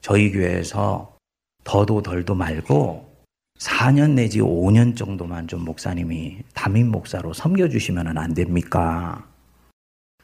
저희 0.00 0.30
교회에서 0.30 1.16
더도 1.64 2.02
덜도 2.02 2.34
말고 2.34 3.12
4년 3.58 4.12
내지 4.12 4.40
5년 4.40 4.96
정도만 4.96 5.48
좀 5.48 5.64
목사님이 5.64 6.42
담임 6.52 6.90
목사로 6.90 7.32
섬겨주시면 7.32 8.16
안 8.18 8.34
됩니까? 8.34 9.26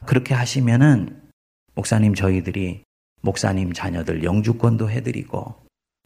그렇게 0.07 0.35
하시면은 0.35 1.21
목사님 1.75 2.15
저희들이 2.15 2.83
목사님 3.21 3.73
자녀들 3.73 4.25
영주권도 4.25 4.91
해드리고 4.91 5.55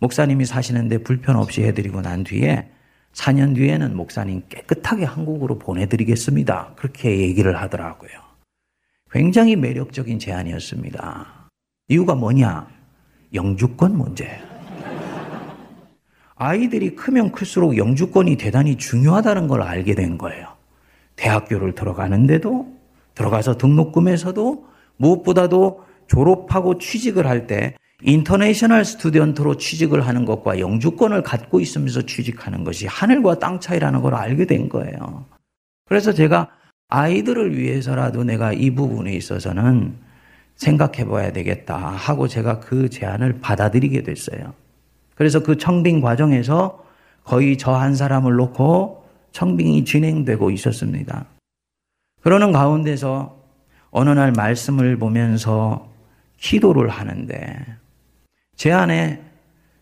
목사님이 0.01 0.45
사시는데 0.45 0.99
불편 0.99 1.37
없이 1.37 1.63
해드리고 1.63 2.03
난 2.03 2.25
뒤에 2.25 2.71
4년 3.13 3.55
뒤에는 3.55 3.97
목사님 3.97 4.43
깨끗하게 4.49 5.05
한국으로 5.05 5.59
보내드리겠습니다. 5.59 6.75
그렇게 6.77 7.21
얘기를 7.21 7.61
하더라고요. 7.61 8.11
굉장히 9.11 9.55
매력적인 9.55 10.19
제안이었습니다. 10.19 11.49
이유가 11.89 12.17
뭐냐? 12.17 12.67
영주권 13.33 13.97
문제예요. 13.97 14.55
아이들이 16.35 16.97
크면 16.97 17.31
클수록 17.31 17.77
영주권이 17.77 18.37
대단히 18.37 18.77
중요하다는 18.77 19.47
걸 19.47 19.63
알게 19.63 19.95
된 19.95 20.19
거예요. 20.19 20.49
대학교를 21.15 21.77
들어가는데도 21.77 22.75
들어가서 23.15 23.57
등록금에서도 23.57 24.67
무엇보다도 24.97 25.85
졸업하고 26.09 26.79
취직을 26.79 27.27
할 27.27 27.47
때 27.47 27.75
international 28.03 28.85
student로 28.85 29.57
취직을 29.57 30.07
하는 30.07 30.25
것과 30.25 30.59
영주권을 30.59 31.23
갖고 31.23 31.61
있으면서 31.61 32.03
취직하는 32.03 32.65
것이 32.65 32.87
하늘과 32.87 33.39
땅 33.39 33.61
차이라는 33.61 34.03
걸 34.03 34.15
알게 34.15 34.47
된 34.47 34.69
거예요. 34.69 35.25
그래서 35.87 36.13
제가 36.13 36.49
아이들을 36.89 37.57
위해서라도 37.57 38.25
내가 38.25 38.53
이 38.53 38.71
부분에 38.71 39.13
있어서는 39.15 39.95
생각해 40.57 41.07
봐야 41.07 41.33
되겠다 41.33 41.77
하고 41.77 42.29
제가 42.29 42.61
그 42.61 42.91
제안을 42.91 43.41
받아들이게 43.41 44.03
됐어요. 44.03 44.53
그래서 45.15 45.43
그 45.43 45.57
청빙 45.57 46.01
과정에서 46.01 46.85
거의 47.25 47.57
저 47.57 47.75
한 47.75 47.95
사람을 47.95 48.35
놓고 48.35 49.05
청빙이 49.33 49.85
진행되고 49.85 50.51
있었습니다. 50.51 51.25
그러는 52.23 52.53
가운데서 52.53 53.37
어느 53.91 54.11
날 54.11 54.33
말씀을 54.33 54.99
보면서 54.99 55.89
기도를 56.45 56.91
하는데 56.91 57.79
제 58.55 58.71
안에 58.71 59.23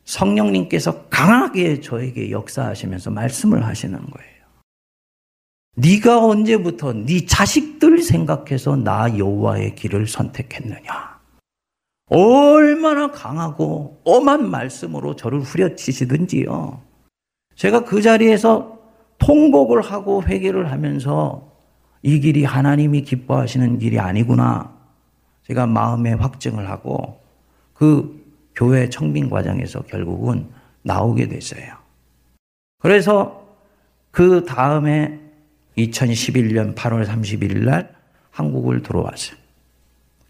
성령님께서 0.05 1.07
강하게 1.07 1.81
저에게 1.81 2.31
역사하시면서 2.31 3.11
말씀을 3.11 3.67
하시는 3.67 3.99
거예요. 3.99 4.33
네가 5.75 6.25
언제부터 6.25 6.93
네 6.93 7.27
자식들 7.27 8.03
생각해서 8.03 8.77
나 8.77 9.19
여호와의 9.19 9.75
길을 9.75 10.07
선택했느냐? 10.07 11.21
얼마나 12.07 13.11
강하고 13.11 14.01
엄한 14.05 14.49
말씀으로 14.49 15.17
저를 15.17 15.41
후려치시든지요. 15.41 16.81
제가 17.57 17.85
그 17.85 18.03
자리에서 18.03 18.79
통곡을 19.19 19.83
하고 19.83 20.23
회개를 20.23 20.71
하면서 20.71 21.51
이 22.03 22.21
길이 22.21 22.45
하나님이 22.45 23.03
기뻐하시는 23.03 23.79
길이 23.79 23.99
아니구나. 23.99 24.82
제가 25.47 25.67
마음에 25.67 26.13
확증을 26.13 26.69
하고 26.69 27.21
그 27.75 28.23
교회 28.55 28.89
청빙 28.89 29.29
과정에서 29.29 29.83
결국은 29.83 30.49
나오게 30.83 31.29
됐어요. 31.29 31.77
그래서 32.79 33.47
그 34.11 34.45
다음에 34.45 35.19
2011년 35.79 36.75
8월 36.75 37.07
31일 37.07 37.65
날 37.65 37.95
한국을 38.31 38.83
들어왔어요. 38.83 39.37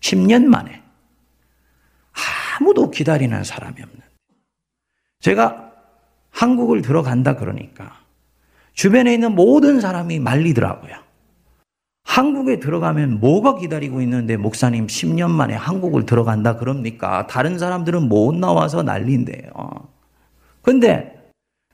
10년 0.00 0.44
만에. 0.44 0.82
아무도 2.58 2.90
기다리는 2.90 3.42
사람이 3.42 3.82
없는. 3.82 4.00
제가 5.20 5.72
한국을 6.30 6.82
들어간다 6.82 7.36
그러니까 7.36 8.00
주변에 8.74 9.14
있는 9.14 9.34
모든 9.34 9.80
사람이 9.80 10.18
말리더라고요. 10.18 10.94
한국에 12.12 12.60
들어가면 12.60 13.20
뭐가 13.20 13.56
기다리고 13.56 14.02
있는데 14.02 14.36
목사님 14.36 14.86
10년 14.86 15.30
만에 15.30 15.54
한국을 15.54 16.04
들어간다 16.04 16.58
그럽니까? 16.58 17.26
다른 17.26 17.58
사람들은 17.58 18.06
못 18.10 18.34
나와서 18.34 18.82
난리인데요. 18.82 19.50
근데 20.60 21.14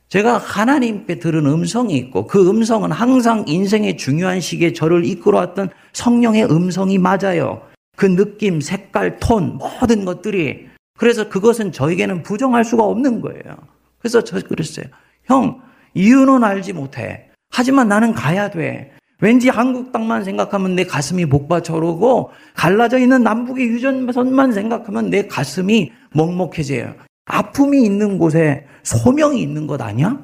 제가 0.09 0.38
하나님께 0.38 1.18
들은 1.18 1.44
음성이 1.46 1.96
있고 1.96 2.29
그 2.29 2.48
음성은 2.48 2.92
항상 2.92 3.46
인생의 3.48 3.96
중요한 3.96 4.40
시기에 4.40 4.74
저를 4.74 5.05
이끌어왔던 5.07 5.70
성령의 5.92 6.44
음성이 6.44 6.98
맞아요. 6.98 7.62
그 7.96 8.07
느낌, 8.07 8.61
색깔, 8.61 9.18
톤, 9.18 9.59
모든 9.59 10.05
것들이. 10.05 10.68
그래서 10.96 11.29
그것은 11.29 11.72
저에게는 11.72 12.22
부정할 12.22 12.64
수가 12.64 12.85
없는 12.85 13.22
거예요. 13.22 13.57
그래서 13.98 14.22
저 14.22 14.40
그랬어요. 14.40 14.87
형, 15.24 15.61
이유는 15.94 16.44
알지 16.44 16.74
못해. 16.74 17.29
하지만 17.51 17.88
나는 17.88 18.14
가야 18.14 18.51
돼. 18.51 18.92
왠지 19.20 19.48
한국 19.48 19.90
땅만 19.90 20.22
생각하면 20.22 20.76
내 20.76 20.85
가슴이 20.85 21.26
복받쳐오르고 21.26 22.31
갈라져 22.54 22.98
있는 22.98 23.22
남북의 23.24 23.66
유전선만 23.66 24.52
생각하면 24.52 25.11
내 25.11 25.26
가슴이 25.26 25.92
먹먹해져요. 26.14 26.94
아픔이 27.24 27.85
있는 27.85 28.18
곳에 28.18 28.66
소명이 28.85 29.42
있는 29.42 29.66
것 29.66 29.81
아니야? 29.83 30.18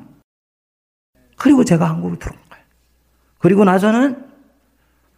그리고 1.37 1.65
제가 1.65 1.89
한국으로 1.89 2.19
들어온 2.19 2.39
거예요. 2.49 2.65
그리고 3.39 3.65
나서는 3.65 4.25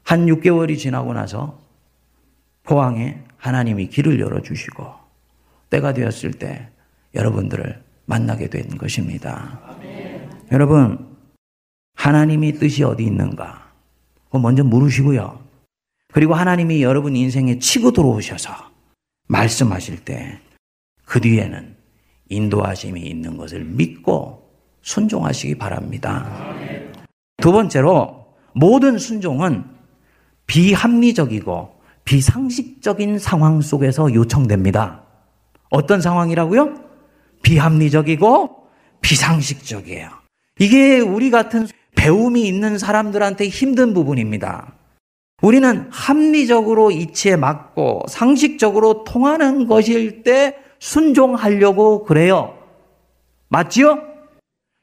한 0.03 0.27
6개월이 0.27 0.79
지나고 0.79 1.13
나서 1.13 1.59
포항에 2.63 3.23
하나님이 3.37 3.89
길을 3.89 4.19
열어주시고 4.21 4.87
때가 5.69 5.93
되었을 5.93 6.33
때 6.33 6.71
여러분들을 7.15 7.83
만나게 8.07 8.49
된 8.49 8.69
것입니다. 8.79 9.61
여러분, 10.51 11.15
하나님이 11.95 12.53
뜻이 12.55 12.83
어디 12.85 13.05
있는가? 13.05 13.66
그거 14.27 14.39
먼저 14.39 14.63
물으시고요. 14.63 15.45
그리고 16.13 16.35
하나님이 16.35 16.83
여러분 16.83 17.17
인생에 17.17 17.59
치고 17.59 17.93
들어오셔서 17.93 18.53
말씀하실 19.29 20.05
때 20.05 20.47
그 21.07 21.21
뒤에는 21.21 21.75
인도하심이 22.29 23.01
있는 23.01 23.39
것을 23.39 23.65
믿고 23.65 24.51
순종하시기 24.83 25.55
바랍니다. 25.55 26.55
두 27.39 27.53
번째로 27.53 28.27
모든 28.53 28.99
순종은 28.99 29.65
비합리적이고 30.47 31.75
비상식적인 32.05 33.19
상황 33.19 33.61
속에서 33.61 34.13
요청됩니다. 34.13 35.03
어떤 35.71 36.01
상황이라고요? 36.01 36.75
비합리적이고 37.43 38.69
비상식적이에요. 39.01 40.11
이게 40.59 41.01
우리 41.01 41.31
같은 41.31 41.67
배움이 42.07 42.47
있는 42.47 42.79
사람들한테 42.79 43.49
힘든 43.49 43.93
부분입니다. 43.93 44.75
우리는 45.43 45.89
합리적으로 45.91 46.93
이치에 46.93 47.35
맞고 47.35 48.03
상식적으로 48.09 49.03
통하는 49.03 49.67
것일 49.67 50.23
때 50.23 50.57
순종하려고 50.79 52.05
그래요. 52.05 52.57
맞지요? 53.49 53.99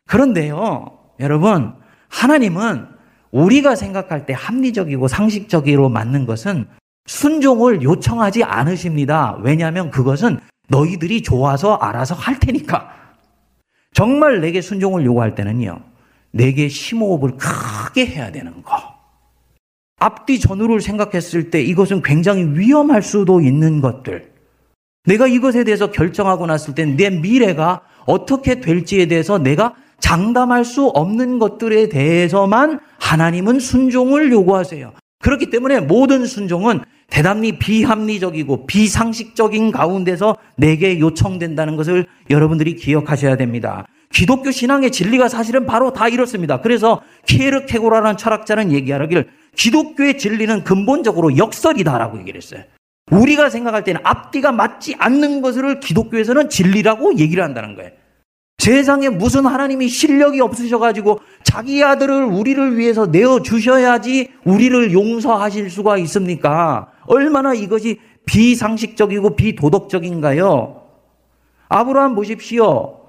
그런데요, 0.06 0.98
여러분, 1.22 1.74
하나님은 2.10 2.88
우리가 3.32 3.76
생각할 3.76 4.26
때 4.26 4.34
합리적이고 4.34 5.08
상식적으로 5.08 5.88
맞는 5.88 6.26
것은 6.26 6.68
순종을 7.06 7.84
요청하지 7.84 8.44
않으십니다. 8.44 9.38
왜냐하면 9.42 9.92
그것은 9.92 10.40
너희들이 10.68 11.24
좋아서 11.24 11.76
알아서 11.76 12.16
할 12.16 12.38
테니까. 12.40 12.94
정말 13.94 14.42
내게 14.42 14.60
순종을 14.60 15.06
요구할 15.06 15.36
때는요, 15.36 15.80
내게 16.34 16.68
심호흡을 16.68 17.38
크게 17.38 18.06
해야 18.08 18.32
되는 18.32 18.62
거. 18.64 18.76
앞뒤 20.00 20.40
전후를 20.40 20.82
생각했을 20.82 21.50
때 21.50 21.62
이것은 21.62 22.02
굉장히 22.02 22.44
위험할 22.44 23.02
수도 23.02 23.40
있는 23.40 23.80
것들. 23.80 24.34
내가 25.06 25.28
이것에 25.28 25.64
대해서 25.64 25.92
결정하고 25.92 26.46
났을 26.46 26.76
때 26.76 26.86
내 26.86 27.10
미래가 27.10 27.82
어떻게 28.06 28.60
될지에 28.60 29.06
대해서 29.06 29.38
내가 29.38 29.76
장담할 30.00 30.66
수 30.66 30.88
없는 30.88 31.40
것들에 31.40 31.88
대해서만 31.88 32.80
하나님은 33.00 33.60
순종을 33.60 34.32
요구하세요. 34.32 34.92
그렇기 35.20 35.50
때문에 35.50 35.80
모든 35.80 36.26
순종은 36.26 36.82
대단히 37.10 37.58
비합리적이고 37.60 38.66
비상식적인 38.66 39.72
가운데서 39.72 40.36
내게 40.58 41.00
요청된다는 41.00 41.78
것을 41.78 42.08
여러분들이 42.30 42.76
기억하셔야 42.76 43.38
됩니다. 43.38 43.86
기독교 44.14 44.52
신앙의 44.52 44.92
진리가 44.92 45.28
사실은 45.28 45.66
바로 45.66 45.92
다 45.92 46.08
이렇습니다. 46.08 46.62
그래서 46.62 47.02
키에르케고라는 47.26 48.16
철학자는 48.16 48.72
얘기하기를 48.72 49.28
기독교의 49.56 50.18
진리는 50.18 50.64
근본적으로 50.64 51.36
역설이다라고 51.38 52.20
얘기를 52.20 52.40
했어요. 52.40 52.64
우리가 53.12 53.50
생각할 53.50 53.84
때는 53.84 54.02
앞뒤가 54.04 54.52
맞지 54.52 54.96
않는 54.98 55.42
것을 55.42 55.80
기독교에서는 55.80 56.50
진리라고 56.50 57.18
얘기를 57.18 57.44
한다는 57.44 57.76
거예요. 57.76 57.92
세상에 58.60 59.10
무슨 59.10 59.46
하나님이 59.46 59.90
실력이 59.90 60.40
없으셔가지고 60.40 61.20
자기 61.44 61.84
아들을 61.84 62.24
우리를 62.24 62.78
위해서 62.78 63.08
내어 63.08 63.42
주셔야지 63.42 64.30
우리를 64.46 64.94
용서하실 64.94 65.70
수가 65.70 65.98
있습니까? 65.98 66.92
얼마나 67.08 67.54
이것이 67.54 68.00
비상식적이고 68.26 69.36
비도덕적인가요? 69.36 70.82
아브라함 71.68 72.16
보십시오. 72.16 73.03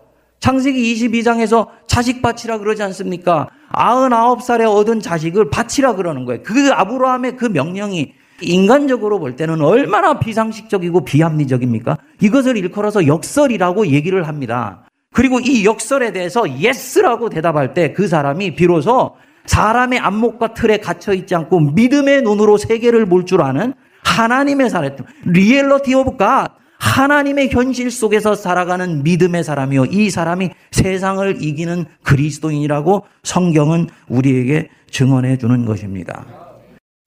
창세기 0.49 0.95
22장에서 0.95 1.69
자식 1.87 2.21
바치라 2.21 2.59
그러지 2.59 2.83
않습니까? 2.83 3.49
99살에 3.73 4.71
얻은 4.71 5.01
자식을 5.01 5.49
바치라 5.49 5.95
그러는 5.95 6.27
거예요. 6.27 6.43
그 6.43 6.71
아브라함의 6.71 7.37
그 7.37 7.47
명령이 7.47 8.13
인간적으로 8.43 9.19
볼 9.21 9.37
때는 9.37 9.63
얼마나 9.63 10.19
비상식적이고 10.19 11.07
비합리적입니까? 11.07 11.97
이것을 12.21 12.59
일컬어서 12.59 13.07
역설이라고 13.07 13.87
얘기를 13.87 14.29
합니다. 14.29 14.83
그리고 15.15 15.41
이 15.41 15.65
역설에 15.65 16.13
대해서 16.13 16.43
yes라고 16.61 17.31
대답할 17.31 17.73
때 17.73 17.95
그 17.95 18.07
사람이 18.07 18.55
비로소 18.55 19.13
사람의 19.47 19.99
안목과 19.99 20.53
틀에 20.53 20.77
갇혀 20.77 21.15
있지 21.15 21.35
않고 21.35 21.59
믿음의 21.73 22.21
눈으로 22.21 22.59
세계를 22.59 23.07
볼 23.07 23.25
줄 23.25 23.41
아는 23.41 23.73
하나님의 24.05 24.69
사람, 24.69 24.95
reality 25.25 25.95
of 25.95 26.19
God, 26.19 26.59
하나님의 26.85 27.49
현실 27.51 27.90
속에서 27.90 28.35
살아가는 28.35 29.03
믿음의 29.03 29.42
사람이요. 29.42 29.87
이 29.87 30.11
사람이 30.11 30.51
세상을 30.70 31.42
이기는 31.42 31.87
그리스도인이라고 32.03 33.05
성경은 33.23 33.88
우리에게 34.09 34.68
증언해 34.90 35.38
주는 35.38 35.64
것입니다. 35.64 36.27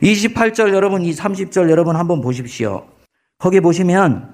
28절 0.02 0.74
여러분, 0.74 1.04
이 1.04 1.12
30절 1.14 1.70
여러분 1.70 1.96
한번 1.96 2.22
보십시오. 2.22 2.86
거기 3.38 3.62
보시면 3.62 4.34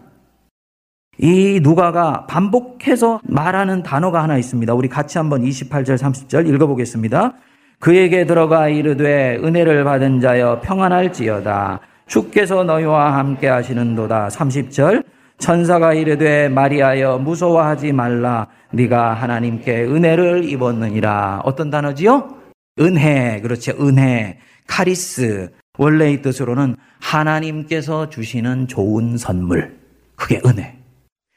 이 1.17 1.60
누가가 1.62 2.25
반복해서 2.25 3.19
말하는 3.23 3.84
단어가 3.84 4.23
하나 4.23 4.38
있습니다. 4.38 4.73
우리 4.73 4.88
같이 4.88 5.17
한번 5.17 5.43
28절, 5.43 5.97
30절 5.97 6.47
읽어보겠습니다. 6.53 7.34
그에게 7.79 8.25
들어가 8.25 8.69
이르되 8.69 9.38
은혜를 9.43 9.84
받은 9.84 10.21
자여 10.21 10.62
평안할지어다. 10.62 11.82
주께서 12.08 12.63
너희와 12.63 13.17
함께 13.17 13.47
하시는도다. 13.47 14.29
30절. 14.29 15.03
천사가 15.39 15.93
이르되 15.93 16.50
마리아여 16.50 17.17
무서워하지 17.17 17.91
말라. 17.91 18.48
네가 18.72 19.13
하나님께 19.13 19.84
은혜를 19.84 20.46
입었느니라. 20.46 21.41
어떤 21.43 21.69
단어지요? 21.69 22.38
은혜. 22.80 23.41
그렇지. 23.41 23.72
은혜. 23.80 24.39
카리스. 24.67 25.52
원래의 25.78 26.22
뜻으로는 26.22 26.76
하나님께서 27.00 28.10
주시는 28.10 28.67
좋은 28.67 29.17
선물. 29.17 29.78
그게 30.15 30.39
은혜. 30.46 30.78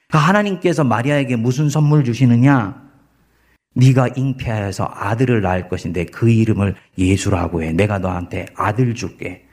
그러니까 0.09 0.29
하나님께서 0.29 0.85
마리아에게 0.85 1.37
무슨 1.37 1.69
선물 1.69 2.05
주시느냐? 2.05 2.87
네가 3.75 4.09
잉태하여서 4.17 4.91
아들을 4.95 5.43
낳을 5.43 5.69
것인데 5.69 6.07
그 6.07 6.31
이름을 6.31 6.75
예수라고 6.97 7.63
해. 7.63 7.73
내가 7.73 7.99
너한테 7.99 8.47
아들 8.55 8.95
줄게. 8.95 9.46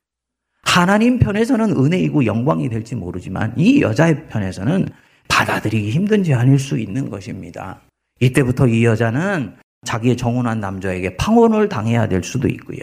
하나님 0.64 1.20
편에서는 1.20 1.72
은혜이고 1.72 2.26
영광이 2.26 2.70
될지 2.70 2.96
모르지만 2.96 3.54
이 3.58 3.82
여자의 3.82 4.28
편에서는 4.28 4.88
받아들이기 5.28 5.92
힘든 5.92 6.24
제안일 6.24 6.58
수 6.58 6.80
있는 6.80 7.10
것입니다. 7.10 7.82
이때부터 8.20 8.68
이 8.68 8.86
여자는 8.86 9.54
자기의 9.86 10.18
정혼한 10.18 10.60
남자에게 10.60 11.18
팡혼을 11.18 11.70
당해야 11.70 12.08
될 12.08 12.24
수도 12.24 12.48
있고요. 12.48 12.80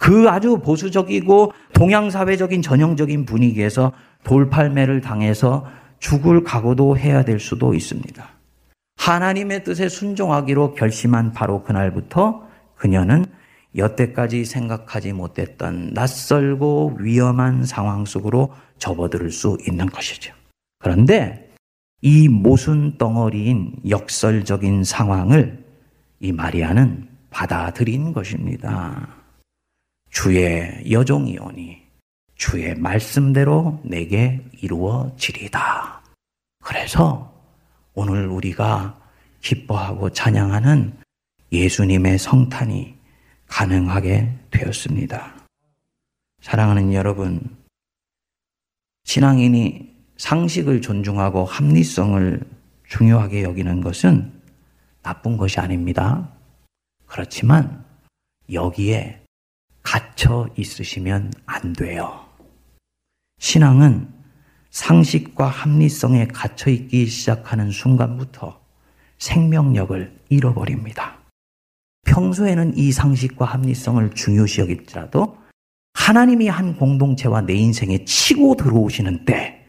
그 0.00 0.28
아주 0.28 0.58
보수적이고 0.58 1.52
동양사회적인 1.74 2.62
전형적인 2.62 3.24
분위기에서 3.26 3.92
돌팔매를 4.24 5.00
당해서 5.00 5.66
죽을 5.98 6.42
각오도 6.42 6.96
해야 6.96 7.22
될 7.22 7.38
수도 7.38 7.74
있습니다. 7.74 8.28
하나님의 8.96 9.64
뜻에 9.64 9.88
순종하기로 9.88 10.74
결심한 10.74 11.32
바로 11.32 11.62
그날부터 11.62 12.42
그녀는 12.76 13.26
여태까지 13.76 14.44
생각하지 14.44 15.12
못했던 15.12 15.90
낯설고 15.92 16.96
위험한 16.98 17.64
상황 17.64 18.04
속으로 18.04 18.52
접어들 18.78 19.30
수 19.30 19.56
있는 19.66 19.86
것이죠. 19.86 20.34
그런데 20.78 21.50
이 22.02 22.28
모순 22.28 22.96
덩어리인 22.98 23.76
역설적인 23.88 24.84
상황을 24.84 25.64
이 26.20 26.32
마리아는 26.32 27.08
받아들인 27.30 28.12
것입니다. 28.12 29.08
주의 30.10 30.90
여종이오니 30.90 31.80
주의 32.34 32.74
말씀대로 32.74 33.80
내게 33.84 34.42
이루어지리다. 34.60 36.02
그래서 36.64 37.32
오늘 37.94 38.26
우리가 38.26 38.98
기뻐하고 39.42 40.10
찬양하는 40.10 40.94
예수님의 41.52 42.18
성탄이 42.18 42.99
가능하게 43.50 44.32
되었습니다. 44.50 45.34
사랑하는 46.40 46.94
여러분, 46.94 47.56
신앙인이 49.04 49.90
상식을 50.16 50.80
존중하고 50.80 51.44
합리성을 51.44 52.48
중요하게 52.88 53.42
여기는 53.42 53.80
것은 53.80 54.32
나쁜 55.02 55.36
것이 55.36 55.60
아닙니다. 55.60 56.32
그렇지만 57.06 57.84
여기에 58.52 59.24
갇혀 59.82 60.48
있으시면 60.56 61.32
안 61.46 61.72
돼요. 61.72 62.26
신앙은 63.38 64.08
상식과 64.70 65.48
합리성에 65.48 66.28
갇혀 66.28 66.70
있기 66.70 67.06
시작하는 67.06 67.70
순간부터 67.70 68.60
생명력을 69.18 70.20
잃어버립니다. 70.28 71.19
평소에는 72.10 72.76
이 72.76 72.90
상식과 72.90 73.44
합리성을 73.44 74.10
중요시 74.10 74.62
여길지라도 74.62 75.36
하나님이 75.94 76.48
한 76.48 76.76
공동체와 76.76 77.42
내 77.42 77.54
인생에 77.54 78.04
치고 78.04 78.56
들어오시는 78.56 79.24
때, 79.24 79.64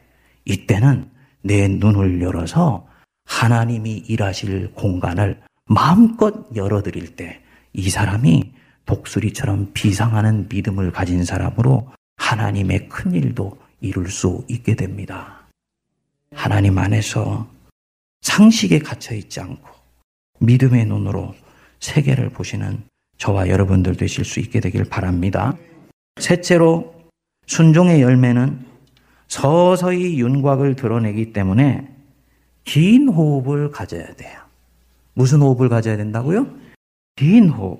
이때는 0.45 1.09
내 1.43 1.67
눈을 1.67 2.21
열어서 2.21 2.87
하나님이 3.25 4.05
일하실 4.07 4.73
공간을 4.73 5.39
마음껏 5.67 6.47
열어드릴 6.55 7.15
때, 7.15 7.41
이 7.73 7.89
사람이 7.89 8.51
독수리처럼 8.85 9.71
비상하는 9.73 10.47
믿음을 10.49 10.91
가진 10.91 11.23
사람으로 11.23 11.89
하나님의 12.17 12.89
큰 12.89 13.13
일도 13.13 13.55
이룰 13.81 14.09
수 14.09 14.43
있게 14.49 14.75
됩니다. 14.75 15.47
하나님 16.33 16.77
안에서 16.77 17.47
상식에 18.21 18.79
갇혀 18.79 19.13
있지 19.13 19.39
않고 19.39 19.69
믿음의 20.39 20.85
눈으로 20.85 21.35
세계를 21.81 22.29
보시는 22.29 22.83
저와 23.17 23.49
여러분들 23.49 23.95
되실 23.97 24.23
수 24.25 24.39
있게 24.39 24.59
되길 24.59 24.85
바랍니다. 24.85 25.55
셋째로 26.19 26.95
순종의 27.47 28.01
열매는 28.01 28.65
서서히 29.27 30.19
윤곽을 30.19 30.75
드러내기 30.75 31.33
때문에 31.33 31.87
긴 32.63 33.09
호흡을 33.09 33.71
가져야 33.71 34.13
돼요. 34.15 34.39
무슨 35.13 35.41
호흡을 35.41 35.69
가져야 35.69 35.97
된다고요? 35.97 36.47
긴 37.15 37.49
호흡. 37.49 37.79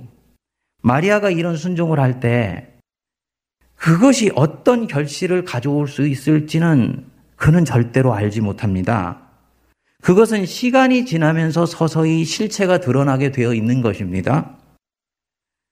마리아가 0.83 1.29
이런 1.29 1.55
순종을 1.55 1.99
할 1.99 2.19
때 2.19 2.67
그것이 3.75 4.31
어떤 4.35 4.85
결실을 4.87 5.43
가져올 5.43 5.87
수 5.87 6.07
있을지는 6.07 7.05
그는 7.35 7.65
절대로 7.65 8.13
알지 8.13 8.41
못합니다. 8.41 9.20
그것은 10.01 10.45
시간이 10.45 11.05
지나면서 11.05 11.65
서서히 11.65 12.25
실체가 12.25 12.79
드러나게 12.79 13.31
되어 13.31 13.53
있는 13.53 13.81
것입니다. 13.81 14.57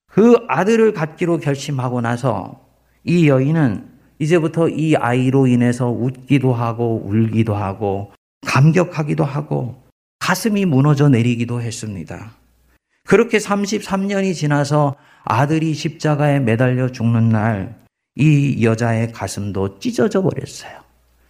그 0.08 0.36
아들을 0.48 0.94
갖기로 0.94 1.40
결심하고 1.40 2.02
나서 2.02 2.66
이 3.04 3.28
여인은 3.28 3.90
이제부터 4.20 4.70
이 4.70 4.96
아이로 4.96 5.48
인해서 5.48 5.90
웃기도 5.90 6.54
하고 6.54 7.02
울기도 7.06 7.56
하고 7.56 8.12
감격하기도 8.46 9.24
하고 9.24 9.84
가슴이 10.20 10.66
무너져 10.66 11.10
내리기도 11.10 11.62
했습니다. 11.62 12.34
그렇게 13.06 13.38
33년이 13.40 14.36
지나서 14.36 14.96
아들이 15.24 15.74
십자가에 15.74 16.40
매달려 16.40 16.92
죽는 16.92 17.30
날, 17.30 17.76
이 18.16 18.64
여자의 18.64 19.12
가슴도 19.12 19.80
찢어져 19.80 20.22
버렸어요. 20.22 20.89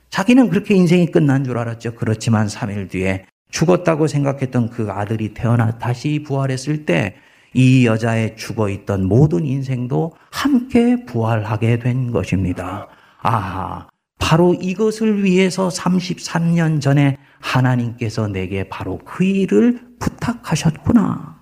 자기는 0.10 0.50
그렇게 0.50 0.76
인생이 0.76 1.12
끝난 1.12 1.44
줄 1.44 1.58
알았죠. 1.58 1.96
그렇지만 1.96 2.48
3일 2.48 2.90
뒤에 2.90 3.26
죽었다고 3.52 4.08
생각했던 4.08 4.70
그 4.70 4.90
아들이 4.92 5.34
태어나 5.34 5.78
다시 5.78 6.24
부활했을 6.24 6.86
때 6.86 7.16
이 7.54 7.86
여자의 7.86 8.36
죽어 8.36 8.70
있던 8.70 9.06
모든 9.06 9.46
인생도 9.46 10.14
함께 10.32 11.06
부활하게 11.06 11.80
된 11.80 12.12
것입니다. 12.12 12.88
아, 13.22 13.88
바로 14.20 14.54
이것을 14.54 15.24
위해서 15.24 15.70
33년 15.70 16.82
전에 16.82 17.18
하나님께서 17.40 18.28
내게 18.28 18.68
바로 18.70 19.00
그 19.00 19.24
일을 19.24 19.80
부탁하셨구나. 20.00 21.40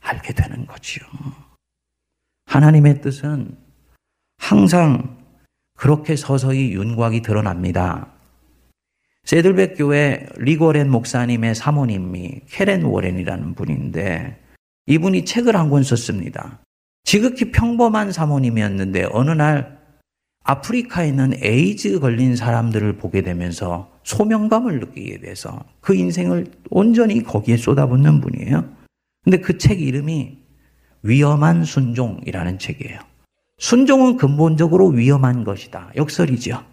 알게 0.00 0.32
되는 0.34 0.66
거지요. 0.66 1.04
하나님의 2.46 3.00
뜻은 3.00 3.56
항상 4.38 5.21
그렇게 5.82 6.14
서서히 6.14 6.70
윤곽이 6.74 7.22
드러납니다. 7.22 8.06
새들백 9.24 9.74
교회 9.76 10.28
릭 10.36 10.53
워렌 10.53 10.88
목사님의 10.88 11.56
사모님이 11.56 12.42
케렌 12.48 12.84
워렌이라는 12.84 13.56
분인데 13.56 14.40
이분이 14.86 15.24
책을 15.24 15.56
한 15.56 15.70
권 15.70 15.82
썼습니다. 15.82 16.60
지극히 17.02 17.50
평범한 17.50 18.12
사모님이었는데 18.12 19.08
어느 19.10 19.32
날 19.32 19.80
아프리카에 20.44 21.08
있는 21.08 21.32
에이즈 21.42 21.98
걸린 21.98 22.36
사람들을 22.36 22.98
보게 22.98 23.22
되면서 23.22 23.90
소명감을 24.04 24.78
느끼게 24.78 25.18
돼서 25.18 25.64
그 25.80 25.96
인생을 25.96 26.46
온전히 26.70 27.24
거기에 27.24 27.56
쏟아붓는 27.56 28.20
분이에요. 28.20 28.72
근데 29.24 29.38
그 29.38 29.58
책 29.58 29.82
이름이 29.82 30.38
위험한 31.02 31.64
순종이라는 31.64 32.60
책이에요. 32.60 33.00
순종은 33.62 34.16
근본적으로 34.16 34.88
위험한 34.88 35.44
것이다. 35.44 35.92
역설이죠. 35.94 36.64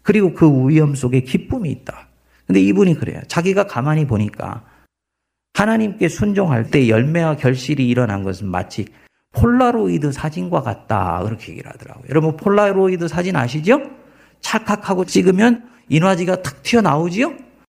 그리고 0.00 0.32
그 0.32 0.68
위험 0.68 0.94
속에 0.94 1.20
기쁨이 1.20 1.70
있다. 1.70 2.08
근데 2.46 2.62
이분이 2.62 2.94
그래요. 2.94 3.20
자기가 3.28 3.66
가만히 3.66 4.06
보니까 4.06 4.64
하나님께 5.52 6.08
순종할 6.08 6.70
때 6.70 6.88
열매와 6.88 7.36
결실이 7.36 7.86
일어난 7.86 8.24
것은 8.24 8.48
마치 8.48 8.86
폴라로이드 9.32 10.12
사진과 10.12 10.62
같다. 10.62 11.20
그렇게 11.24 11.52
얘기를 11.52 11.70
하더라고요. 11.70 12.06
여러분, 12.08 12.38
폴라로이드 12.38 13.06
사진 13.06 13.36
아시죠? 13.36 13.82
찰칵하고 14.40 15.04
찍으면 15.04 15.68
인화지가 15.90 16.40
탁 16.40 16.62
튀어나오지요? 16.62 17.34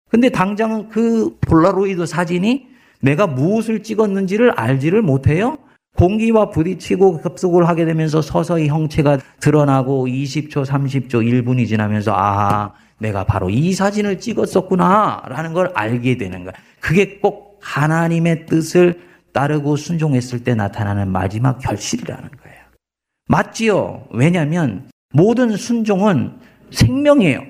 근데 0.09 0.31
당장은 0.31 0.89
그 0.89 1.37
폴라로이드 1.43 2.07
사진이 2.07 2.67
내가 3.03 3.27
무엇을 3.27 3.83
찍었는지를 3.83 4.53
알지를 4.53 5.03
못해요? 5.03 5.59
공기와 5.97 6.51
부딪히고 6.51 7.21
급속을 7.21 7.69
하게 7.69 7.85
되면서 7.85 8.21
서서히 8.21 8.69
형체가 8.69 9.19
드러나고 9.41 10.07
20초, 10.07 10.65
30초, 10.65 11.11
1분이 11.11 11.69
지나면서 11.69 12.13
아, 12.17 12.73
내가 12.99 13.25
바로 13.25 13.51
이 13.51 13.73
사진을 13.73 14.19
찍었었구나 14.19 15.25
라는 15.29 15.53
걸 15.53 15.71
알게 15.75 16.17
되는 16.17 16.45
거야. 16.45 16.53
그게 16.81 17.19
꼭 17.19 17.59
하나님의 17.61 18.47
뜻을 18.47 19.01
따르고 19.33 19.77
순종했을 19.77 20.45
때 20.45 20.55
나타나는 20.55 21.09
마지막 21.09 21.59
결실이라는 21.59 22.31
거예요. 22.43 22.59
맞지요? 23.29 24.07
왜냐하면 24.11 24.89
모든 25.13 25.57
순종은 25.57 26.39
생명이에요. 26.71 27.41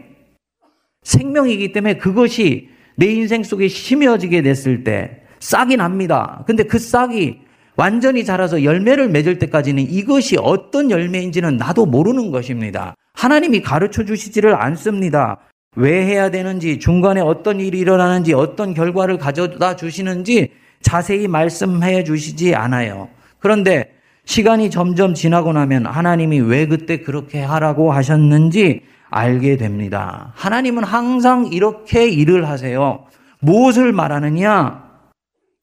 생명이기 1.02 1.72
때문에 1.72 1.98
그것이 1.98 2.70
내 2.96 3.06
인생 3.06 3.42
속에 3.42 3.68
심어지게 3.68 4.42
됐을 4.42 4.84
때 4.84 5.22
싹이 5.40 5.76
납니다. 5.76 6.44
근데 6.46 6.62
그 6.62 6.78
싹이 6.78 7.43
완전히 7.76 8.24
자라서 8.24 8.62
열매를 8.62 9.08
맺을 9.08 9.38
때까지는 9.38 9.82
이것이 9.82 10.36
어떤 10.40 10.90
열매인지는 10.90 11.56
나도 11.56 11.86
모르는 11.86 12.30
것입니다. 12.30 12.94
하나님이 13.14 13.62
가르쳐 13.62 14.04
주시지를 14.04 14.54
않습니다. 14.54 15.38
왜 15.76 16.04
해야 16.04 16.30
되는지, 16.30 16.78
중간에 16.78 17.20
어떤 17.20 17.60
일이 17.60 17.78
일어나는지, 17.78 18.32
어떤 18.32 18.74
결과를 18.74 19.18
가져다 19.18 19.74
주시는지 19.74 20.52
자세히 20.82 21.26
말씀해 21.26 22.04
주시지 22.04 22.54
않아요. 22.54 23.08
그런데 23.40 23.90
시간이 24.24 24.70
점점 24.70 25.14
지나고 25.14 25.52
나면 25.52 25.86
하나님이 25.86 26.40
왜 26.40 26.66
그때 26.66 27.00
그렇게 27.00 27.42
하라고 27.42 27.92
하셨는지 27.92 28.82
알게 29.10 29.56
됩니다. 29.56 30.32
하나님은 30.34 30.84
항상 30.84 31.46
이렇게 31.52 32.08
일을 32.08 32.48
하세요. 32.48 33.04
무엇을 33.40 33.92
말하느냐? 33.92 34.83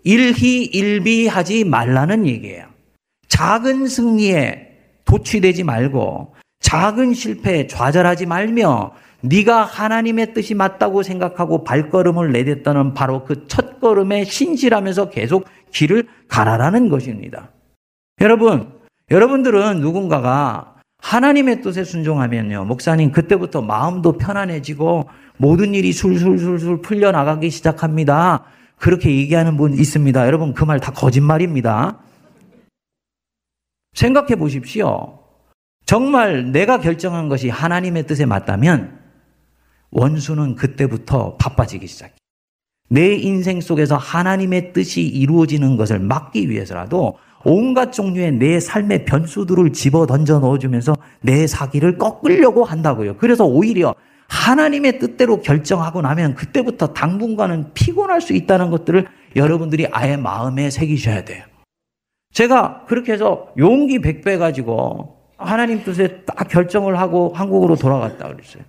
일희일비하지 0.03 1.65
말라는 1.65 2.25
얘기예요. 2.27 2.65
작은 3.27 3.87
승리에 3.87 4.69
도취되지 5.05 5.63
말고 5.63 6.33
작은 6.59 7.13
실패에 7.13 7.67
좌절하지 7.67 8.25
말며 8.25 8.93
네가 9.21 9.63
하나님의 9.63 10.33
뜻이 10.33 10.53
맞다고 10.53 11.03
생각하고 11.03 11.63
발걸음을 11.63 12.31
내딛다는 12.31 12.93
바로 12.93 13.23
그 13.23 13.47
첫걸음에 13.47 14.25
신실하면서 14.25 15.09
계속 15.09 15.45
길을 15.71 16.07
가라라는 16.27 16.89
것입니다. 16.89 17.49
여러분, 18.19 18.71
여러분들은 19.09 19.79
누군가가 19.79 20.75
하나님의 20.99 21.61
뜻에 21.61 21.83
순종하면요. 21.83 22.65
목사님, 22.65 23.11
그때부터 23.11 23.61
마음도 23.61 24.17
편안해지고 24.17 25.09
모든 25.37 25.73
일이 25.73 25.91
술술술술 25.91 26.81
풀려나가기 26.81 27.49
시작합니다. 27.49 28.45
그렇게 28.81 29.15
얘기하는 29.15 29.57
분 29.57 29.73
있습니다. 29.73 30.25
여러분, 30.25 30.53
그 30.53 30.65
말 30.65 30.79
다 30.79 30.91
거짓말입니다. 30.91 31.99
생각해 33.93 34.35
보십시오. 34.35 35.19
정말 35.85 36.51
내가 36.51 36.79
결정한 36.79 37.29
것이 37.29 37.49
하나님의 37.49 38.07
뜻에 38.07 38.25
맞다면 38.25 38.99
원수는 39.91 40.55
그때부터 40.55 41.35
바빠지기 41.37 41.85
시작해. 41.85 42.13
내 42.89 43.13
인생 43.13 43.61
속에서 43.61 43.97
하나님의 43.97 44.73
뜻이 44.73 45.01
이루어지는 45.01 45.77
것을 45.77 45.99
막기 45.99 46.49
위해서라도 46.49 47.17
온갖 47.43 47.91
종류의 47.91 48.33
내 48.33 48.59
삶의 48.59 49.05
변수들을 49.05 49.73
집어 49.73 50.05
던져 50.05 50.39
넣어주면서 50.39 50.95
내 51.21 51.45
사기를 51.47 51.97
꺾으려고 51.97 52.63
한다고요. 52.63 53.17
그래서 53.17 53.45
오히려 53.45 53.93
하나님의 54.31 54.99
뜻대로 54.99 55.41
결정하고 55.41 56.01
나면 56.01 56.35
그때부터 56.35 56.93
당분간은 56.93 57.73
피곤할 57.73 58.21
수 58.21 58.33
있다는 58.33 58.69
것들을 58.69 59.05
여러분들이 59.35 59.87
아예 59.91 60.15
마음에 60.15 60.69
새기셔야 60.69 61.25
돼요. 61.25 61.43
제가 62.33 62.85
그렇게 62.87 63.11
해서 63.11 63.49
용기 63.57 63.99
백배 63.99 64.37
가지고 64.37 65.17
하나님 65.37 65.83
뜻에 65.83 66.23
딱 66.25 66.47
결정을 66.47 66.97
하고 66.97 67.33
한국으로 67.35 67.75
돌아갔다 67.75 68.29
그랬어요. 68.29 68.63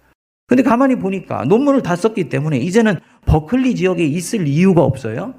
근데 0.48 0.64
가만히 0.64 0.96
보니까 0.96 1.44
논문을 1.44 1.83
다 1.83 1.94
썼기 1.94 2.29
때문에 2.29 2.59
이제는 2.59 2.98
버클리 3.27 3.77
지역에 3.77 4.05
있을 4.05 4.48
이유가 4.48 4.83
없어요. 4.83 5.35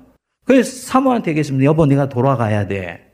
그래서 0.46 0.88
사모한테 0.88 1.32
얘기했습니다. 1.32 1.66
여보, 1.66 1.86
내가 1.86 2.08
돌아가야 2.08 2.68
돼. 2.68 3.12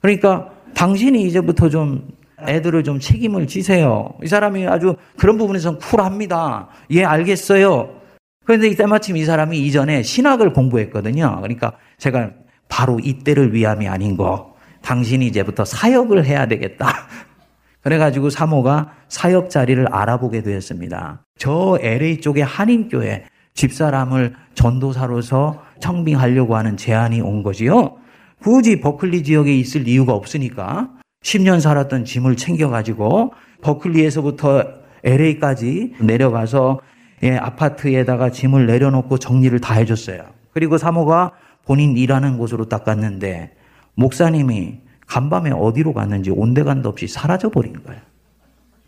그러니까 0.00 0.50
당신이 0.74 1.22
이제부터 1.22 1.68
좀 1.68 2.08
애들을 2.46 2.84
좀 2.84 3.00
책임을 3.00 3.46
지세요. 3.46 4.14
이 4.22 4.26
사람이 4.26 4.66
아주 4.66 4.96
그런 5.18 5.38
부분에서는 5.38 5.78
쿨합니다. 5.78 6.68
예, 6.90 7.04
알겠어요. 7.04 8.00
그런데 8.44 8.74
때마침 8.74 9.16
이 9.16 9.24
사람이 9.24 9.58
이전에 9.58 10.02
신학을 10.02 10.52
공부했거든요. 10.52 11.38
그러니까 11.42 11.72
제가 11.98 12.30
바로 12.68 12.98
이때를 12.98 13.54
위함이 13.54 13.88
아닌 13.88 14.16
거. 14.16 14.54
당신이 14.82 15.26
이제부터 15.28 15.64
사역을 15.64 16.24
해야 16.24 16.46
되겠다. 16.46 16.88
그래가지고 17.82 18.30
사모가 18.30 18.92
사역 19.08 19.50
자리를 19.50 19.86
알아보게 19.92 20.42
되었습니다. 20.42 21.22
저 21.38 21.78
LA 21.80 22.20
쪽의 22.20 22.44
한인교회 22.44 23.24
집사람을 23.54 24.34
전도사로서 24.54 25.62
청빙하려고 25.80 26.56
하는 26.56 26.76
제안이 26.76 27.20
온 27.20 27.42
거지요. 27.42 27.96
굳이 28.40 28.80
버클리 28.80 29.22
지역에 29.22 29.54
있을 29.54 29.86
이유가 29.86 30.14
없으니까 30.14 30.90
10년 31.22 31.60
살았던 31.60 32.04
짐을 32.04 32.36
챙겨가지고 32.36 33.32
버클리에서부터 33.62 34.64
LA까지 35.04 35.94
내려가서 36.00 36.80
예, 37.22 37.36
아파트에다가 37.36 38.30
짐을 38.30 38.66
내려놓고 38.66 39.18
정리를 39.18 39.58
다 39.60 39.74
해줬어요. 39.74 40.24
그리고 40.52 40.76
사모가 40.76 41.32
본인 41.64 41.96
일하는 41.96 42.36
곳으로 42.36 42.68
딱 42.68 42.84
갔는데 42.84 43.54
목사님이 43.94 44.80
간밤에 45.06 45.50
어디로 45.52 45.92
갔는지 45.92 46.30
온데간도 46.30 46.88
없이 46.88 47.06
사라져 47.06 47.50
버린 47.50 47.82
거예요. 47.84 48.00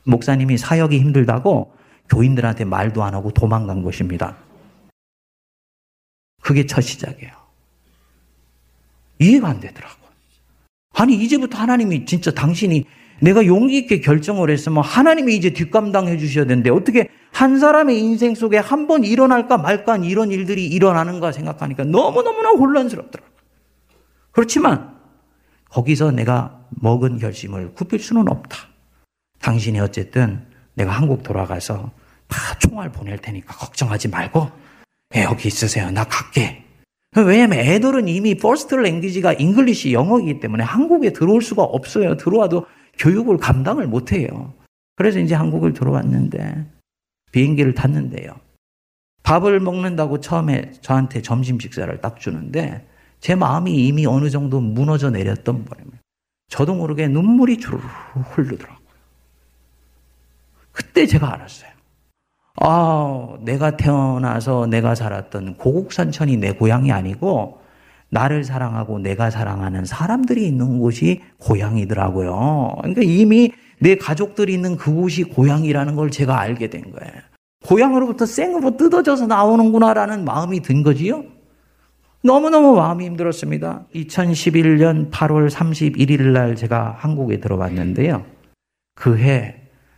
목사님이 0.05 0.59
사역이 0.59 0.99
힘들다고 0.99 1.73
교인들한테 2.09 2.65
말도 2.65 3.03
안 3.03 3.15
하고 3.15 3.31
도망간 3.31 3.83
것입니다. 3.83 4.37
그게 6.43 6.67
첫 6.67 6.81
시작이에요. 6.81 7.33
이해가 9.19 9.49
안 9.49 9.61
되더라고. 9.61 10.04
아니, 10.95 11.15
이제부터 11.15 11.59
하나님이 11.59 12.05
진짜 12.07 12.31
당신이 12.31 12.85
내가 13.21 13.47
용기 13.47 13.79
있게 13.79 14.01
결정을 14.01 14.51
했으면 14.51 14.83
하나님이 14.83 15.37
이제 15.37 15.51
뒷감당해 15.51 16.19
주셔야 16.19 16.47
되는데 16.47 16.71
어떻게 16.71 17.09
한 17.33 17.59
사람의 17.59 17.99
인생 18.01 18.35
속에 18.35 18.59
한 18.59 18.87
번 18.87 19.05
일어날까 19.05 19.57
말까 19.59 19.93
한 19.93 20.05
이런 20.05 20.31
일들이 20.31 20.67
일어나는가 20.67 21.33
생각하니까 21.33 21.85
너무너무나 21.85 22.51
혼란스럽더라고요. 22.51 23.33
그렇지만 24.33 24.95
거기서 25.71 26.11
내가 26.11 26.61
먹은 26.71 27.19
결심을 27.19 27.73
굽힐 27.75 28.01
수는 28.01 28.29
없다. 28.29 28.59
당신이 29.41 29.79
어쨌든 29.81 30.45
내가 30.75 30.91
한국 30.93 31.23
돌아가서 31.23 31.93
다 32.29 32.59
총알 32.59 32.91
보낼 32.91 33.19
테니까 33.19 33.55
걱정하지 33.55 34.09
말고 34.09 34.51
예, 35.17 35.23
여기 35.23 35.49
있으세요. 35.49 35.91
나 35.93 36.05
갈게. 36.05 36.64
왜냐면 37.23 37.61
애들은 37.61 38.09
이미 38.09 38.35
first 38.35 38.75
language가 38.75 39.35
English 39.35 39.93
영어이기 39.93 40.41
때문에 40.41 40.65
한국에 40.65 41.13
들어올 41.13 41.43
수가 41.43 41.63
없어요. 41.63 42.17
들어와도 42.17 42.67
교육을 42.99 43.39
감당을 43.39 43.87
못 43.87 44.13
해요. 44.13 44.53
그래서 44.97 45.21
이제 45.21 45.35
한국을 45.35 45.73
들어왔는데 45.73 46.67
비행기를 47.33 47.75
탔는데요. 47.75 48.35
밥을 49.23 49.61
먹는다고 49.61 50.21
처음에 50.21 50.73
저한테 50.81 51.23
점심 51.23 51.59
식사를 51.59 52.01
딱 52.01 52.21
주는데 52.21 52.87
제 53.21 53.35
마음이 53.35 53.73
이미 53.87 54.07
어느 54.07 54.29
정도 54.29 54.61
무너져 54.61 55.11
내렸던 55.11 55.65
바람에 55.65 55.91
저도 56.49 56.75
모르게 56.75 57.09
눈물이 57.09 57.59
주르르 57.59 57.83
흐르더라고요. 58.33 58.85
그때 60.73 61.07
제가 61.07 61.33
알았어요. 61.33 61.74
아, 62.61 63.37
내가 63.41 63.77
태어나서 63.77 64.67
내가 64.67 64.95
살았던 64.95 65.57
고국산천이 65.57 66.37
내 66.37 66.53
고향이 66.53 66.93
아니고 66.93 67.61
나를 68.11 68.45
사랑하고 68.45 69.01
내가 69.01 69.31
사랑하는 69.31 69.85
사람들이 69.85 70.47
있는 70.47 70.79
곳이 70.79 71.21
고향이더라고요. 71.39 72.77
그러니까 72.79 73.03
이미 73.03 73.51
내 73.81 73.97
가족들이 73.97 74.55
있는 74.55 74.77
그곳이 74.77 75.25
고향이라는 75.25 75.97
걸 75.97 76.11
제가 76.11 76.39
알게 76.39 76.71
된 76.71 76.83
거예요. 76.93 77.13
고향으로부터 77.67 78.25
생으로 78.25 78.77
뜯어져서 78.77 79.27
나오는구나라는 79.27 80.25
마음이 80.25 80.61
든 80.61 80.83
거지요. 80.83 81.25
너무너무 82.23 82.77
마음이 82.77 83.05
힘들었습니다. 83.05 83.87
2011년 83.95 85.11
8월 85.11 85.51
31일 85.51 86.23
날 86.29 86.55
제가 86.55 86.95
한국에 86.99 87.41
들어왔는데요. 87.41 88.25
그해 88.95 89.57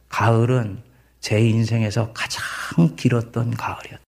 가을은 0.09 0.86
제 1.27 1.41
인생에서 1.41 2.13
가장 2.13 2.95
길었던 2.95 3.51
가을이었어요. 3.51 3.99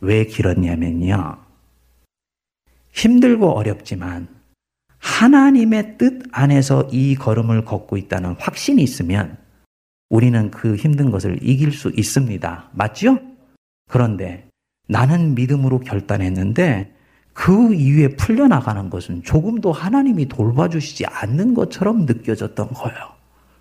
왜 0.00 0.26
길었냐면요. 0.26 1.38
힘들고 2.90 3.48
어렵지만 3.52 4.26
하나님의 4.98 5.98
뜻 5.98 6.20
안에서 6.32 6.88
이 6.90 7.14
걸음을 7.14 7.64
걷고 7.64 7.96
있다는 7.96 8.34
확신이 8.40 8.82
있으면 8.82 9.38
우리는 10.10 10.50
그 10.50 10.74
힘든 10.74 11.12
것을 11.12 11.38
이길 11.40 11.70
수 11.70 11.92
있습니다. 11.94 12.70
맞죠? 12.72 13.20
그런데 13.88 14.48
나는 14.88 15.36
믿음으로 15.36 15.78
결단했는데 15.78 16.92
그 17.34 17.72
이후에 17.72 18.16
풀려나가는 18.16 18.90
것은 18.90 19.22
조금도 19.22 19.70
하나님이 19.70 20.26
돌봐주시지 20.26 21.06
않는 21.06 21.54
것처럼 21.54 22.04
느껴졌던 22.04 22.70
거예요. 22.70 23.12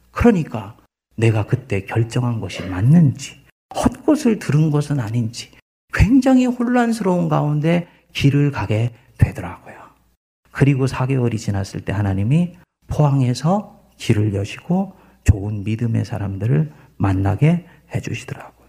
그러니까 0.09 0.80
내가 1.21 1.45
그때 1.45 1.85
결정한 1.85 2.39
것이 2.39 2.63
맞는지, 2.63 3.39
헛것을 3.75 4.39
들은 4.39 4.71
것은 4.71 4.99
아닌지, 4.99 5.51
굉장히 5.93 6.47
혼란스러운 6.47 7.29
가운데 7.29 7.87
길을 8.13 8.51
가게 8.51 8.91
되더라고요. 9.17 9.75
그리고 10.51 10.87
4개월이 10.87 11.37
지났을 11.37 11.81
때 11.81 11.93
하나님이 11.93 12.57
포항에서 12.87 13.79
길을 13.97 14.33
여시고 14.33 14.93
좋은 15.23 15.63
믿음의 15.63 16.05
사람들을 16.05 16.73
만나게 16.97 17.67
해주시더라고요. 17.93 18.67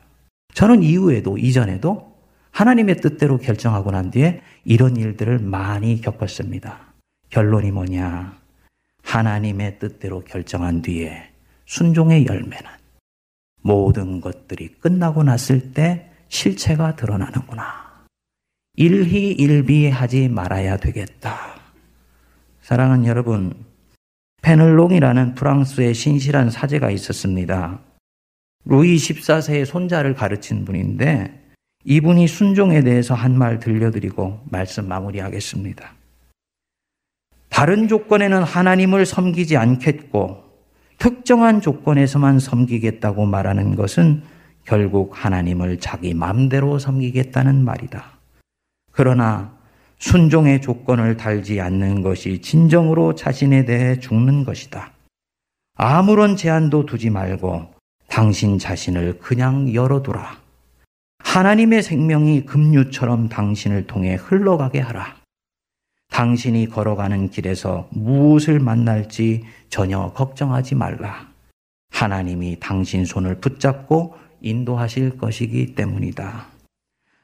저는 0.53 0.83
이후에도, 0.83 1.39
이전에도 1.39 2.13
하나님의 2.51 2.97
뜻대로 2.97 3.39
결정하고 3.39 3.91
난 3.93 4.11
뒤에 4.11 4.43
이런 4.65 4.97
일들을 4.97 5.39
많이 5.39 6.03
겪었습니다. 6.03 6.93
결론이 7.31 7.71
뭐냐? 7.71 8.37
하나님의 9.03 9.79
뜻대로 9.79 10.21
결정한 10.21 10.83
뒤에 10.83 11.32
순종의 11.67 12.27
열매는 12.27 12.71
모든 13.63 14.21
것들이 14.21 14.69
끝나고 14.81 15.23
났을 15.23 15.73
때 15.73 16.11
실체가 16.29 16.97
드러나는구나. 16.97 18.05
일희일비하지 18.77 20.29
말아야 20.29 20.79
되겠다. 20.79 21.61
사랑하는 22.63 23.07
여러분, 23.07 23.55
페넬롱이라는 24.43 25.35
프랑스의 25.35 25.95
신실한 25.95 26.51
사제가 26.51 26.91
있었습니다. 26.91 27.81
루이 28.65 28.97
14세의 28.97 29.67
손자를 29.67 30.15
가르친 30.15 30.65
분인데 30.65 31.41
이분이 31.85 32.29
순종에 32.29 32.81
대해서 32.83 33.15
한 33.15 33.37
말 33.37 33.59
들려드리고 33.59 34.41
말씀 34.51 34.89
마무리하겠습니다. 34.89 35.93
다른 37.49 37.89
조건에는 37.89 38.43
하나님을 38.43 39.05
섬기지 39.05 39.57
않겠고 39.57 40.52
특정한 40.99 41.61
조건에서만 41.61 42.39
섬기겠다고 42.39 43.27
말하는 43.27 43.77
것은 43.77 44.23
결국 44.65 45.13
하나님을 45.13 45.81
자기 45.81 46.15
마음대로 46.15 46.79
섬기겠다는 46.79 47.65
말이다. 47.65 48.13
그러나 48.93 49.53
순종의 49.99 50.61
조건을 50.61 51.17
달지 51.17 51.61
않는 51.61 52.03
것이 52.03 52.41
진정으로 52.41 53.15
자신에 53.15 53.65
대해 53.65 53.99
죽는 53.99 54.45
것이다. 54.45 54.93
아무런 55.75 56.37
제한도 56.37 56.87
두지 56.87 57.11
말고 57.11 57.73
당신 58.09 58.59
자신을 58.59 59.19
그냥 59.19 59.73
열어두라. 59.73 60.39
하나님의 61.21 61.83
생명이 61.83 62.45
급류처럼 62.45 63.29
당신을 63.29 63.87
통해 63.87 64.15
흘러가게 64.17 64.81
하라. 64.81 65.17
당신이 66.11 66.69
걸어가는 66.69 67.31
길에서 67.31 67.89
무엇을 67.91 68.61
만날지 68.61 69.45
전혀 69.73 70.13
걱정하지 70.13 70.75
말라. 70.75 71.29
하나님이 71.91 72.59
당신 72.61 73.07
손을 73.07 73.41
붙잡고 73.41 74.15
인도하실 74.43 75.17
것이기 75.17 75.75
때문이다. 75.75 76.47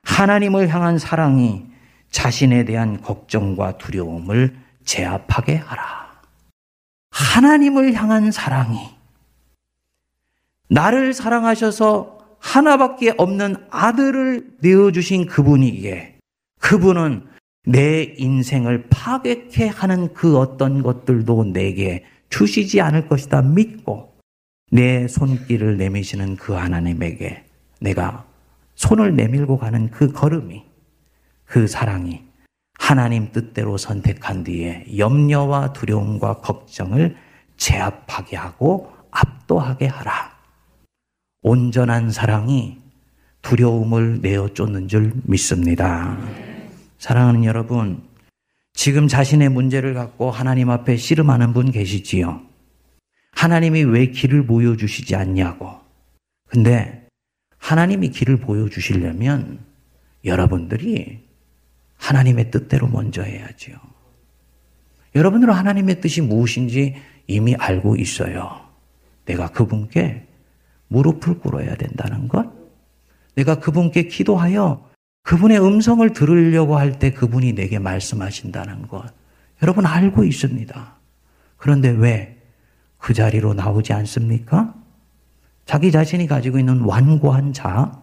하나님을 0.03 0.69
향한 0.69 0.97
사랑이 0.97 1.67
자신에 2.11 2.65
대한 2.65 3.03
걱정과 3.03 3.77
두려움을 3.77 4.57
제압하게 4.87 5.57
하라. 5.57 6.23
하나님을 7.11 7.93
향한 7.93 8.31
사랑이 8.31 8.79
나를 10.71 11.13
사랑하셔서 11.13 12.39
하나밖에 12.39 13.13
없는 13.19 13.57
아들을 13.69 14.57
내어주신 14.63 15.27
그분이기에 15.27 16.17
그분은 16.61 17.27
내 17.67 18.15
인생을 18.17 18.87
파괴케 18.89 19.69
하는 19.69 20.15
그 20.15 20.39
어떤 20.39 20.83
것들도 20.83 21.53
내게 21.53 22.07
주시지 22.29 22.81
않을 22.81 23.09
것이다 23.09 23.43
믿고 23.43 24.19
내 24.71 25.09
손길을 25.09 25.79
내미시는 25.79 26.37
그 26.37 26.53
하나님에게 26.53 27.45
내가 27.81 28.27
손을 28.75 29.17
내밀고 29.17 29.59
가는 29.59 29.91
그 29.91 30.13
걸음이 30.13 30.65
그 31.45 31.67
사랑이 31.67 32.23
하나님 32.79 33.33
뜻대로 33.33 33.77
선택한 33.77 34.45
뒤에 34.45 34.87
염려와 34.97 35.73
두려움과 35.73 36.41
걱정을 36.41 37.17
제압하게 37.57 38.37
하고 38.37 38.93
압도하게 39.11 39.87
하라. 39.87 40.39
온전한 41.43 42.11
사랑이 42.11 42.79
두려움을 43.43 44.21
내어 44.21 44.49
쫓는 44.55 44.89
줄 44.89 45.13
믿습니다. 45.25 46.17
사랑하는 46.99 47.45
여러분, 47.45 48.03
지금 48.79 49.09
자신의 49.09 49.49
문제를 49.49 49.93
갖고 49.93 50.31
하나님 50.31 50.71
앞에 50.71 50.97
씨름하는 50.97 51.53
분 51.53 51.73
계시지요? 51.73 52.43
하나님이 53.33 53.83
왜 53.83 54.07
길을 54.07 54.47
보여주시지 54.47 55.17
않냐고. 55.17 55.81
근데 56.47 57.05
하나님이 57.59 58.11
길을 58.11 58.37
보여주시려면 58.37 59.59
여러분들이 60.25 61.25
하나님의 61.97 62.53
뜻대로 62.53 62.87
먼저 62.87 63.21
해야지요. 63.21 63.77
여러분들은 65.17 65.53
하나님의 65.53 66.01
뜻이 66.01 66.21
무엇인지 66.21 66.95
이미 67.27 67.57
알고 67.57 67.97
있어요. 67.97 68.61
내가 69.25 69.49
그분께 69.49 70.25
무릎을 70.87 71.41
꿇어야 71.41 71.75
된다는 71.75 72.29
것. 72.29 72.47
내가 73.35 73.59
그분께 73.59 74.05
기도하여 74.05 74.88
그분의 75.29 75.61
음성을 75.61 76.11
들으려고 76.15 76.79
할 76.79 76.99
때 76.99 77.13
그분이 77.13 77.53
내게 77.53 77.79
말씀하신다는 77.79 78.89
것. 78.89 79.05
여러분 79.63 79.85
알고 79.85 80.25
있습니다. 80.25 80.97
그런데 81.59 81.91
왜 81.91 82.39
그 82.97 83.15
자리로 83.15 83.55
나오지 83.55 83.93
않습니까? 83.93 84.75
자기 85.67 85.93
자신이 85.93 86.27
가지고 86.27 86.59
있는 86.59 86.81
완고한 86.81 87.53
자, 87.53 88.03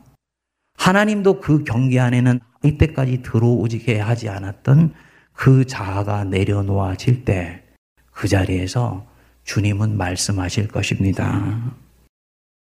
하나님도 0.77 1.39
그 1.41 1.63
경계 1.63 1.99
안에는 1.99 2.39
이때까지 2.63 3.23
들어오지게 3.23 3.99
하지 3.99 4.29
않았던 4.29 4.93
그 5.33 5.65
자아가 5.65 6.23
내려놓아질 6.25 7.25
때 7.25 7.63
그 8.11 8.27
자리에서 8.29 9.05
주님은 9.43 9.97
말씀하실 9.97 10.69
것입니다. 10.69 11.73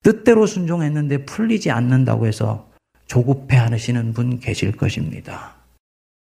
뜻대로 0.04 0.46
순종했는데 0.46 1.26
풀리지 1.26 1.72
않는다고 1.72 2.28
해서 2.28 2.70
조급해 3.08 3.56
하시는 3.58 4.14
분 4.14 4.40
계실 4.40 4.72
것입니다. 4.72 5.56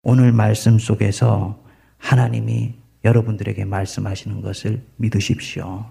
오늘 0.02 0.32
말씀 0.32 0.78
속에서 0.78 1.58
하나님이 1.98 2.74
여러분들에게 3.04 3.64
말씀하시는 3.64 4.40
것을 4.42 4.82
믿으십시오. 4.96 5.90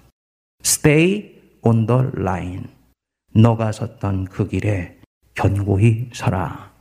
Stay 0.64 1.34
on 1.64 1.88
the 1.88 2.02
line. 2.16 2.64
너가 3.36 3.72
섰던 3.72 4.26
그 4.26 4.48
길에 4.48 4.98
견고히 5.34 6.10
서라. 6.14 6.72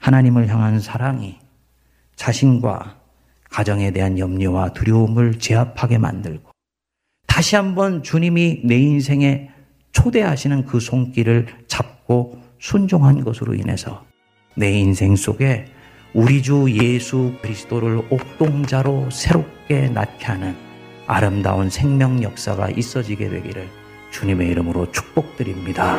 하나님을 0.00 0.48
향한 0.48 0.78
사랑이 0.78 1.38
자신과 2.16 3.00
가정에 3.50 3.90
대한 3.90 4.18
염려와 4.18 4.74
두려움을 4.74 5.38
제압하게 5.38 5.98
만들고 5.98 6.50
다시 7.26 7.56
한번 7.56 8.02
주님이 8.02 8.62
내 8.64 8.78
인생에 8.78 9.50
초대하시는 9.92 10.66
그 10.66 10.80
손길을 10.80 11.46
잡고 11.66 12.47
순종한 12.58 13.24
것으로 13.24 13.54
인해서 13.54 14.04
내 14.56 14.72
인생 14.72 15.16
속에 15.16 15.66
우리 16.14 16.42
주 16.42 16.66
예수 16.70 17.34
그리스도를 17.42 18.02
옥동자로 18.10 19.10
새롭게 19.10 19.88
낳게 19.88 20.26
하는 20.26 20.56
아름다운 21.06 21.70
생명 21.70 22.22
역사가 22.22 22.70
있어지게 22.70 23.28
되기를 23.28 23.68
주님의 24.10 24.48
이름으로 24.48 24.90
축복드립니다. 24.90 25.98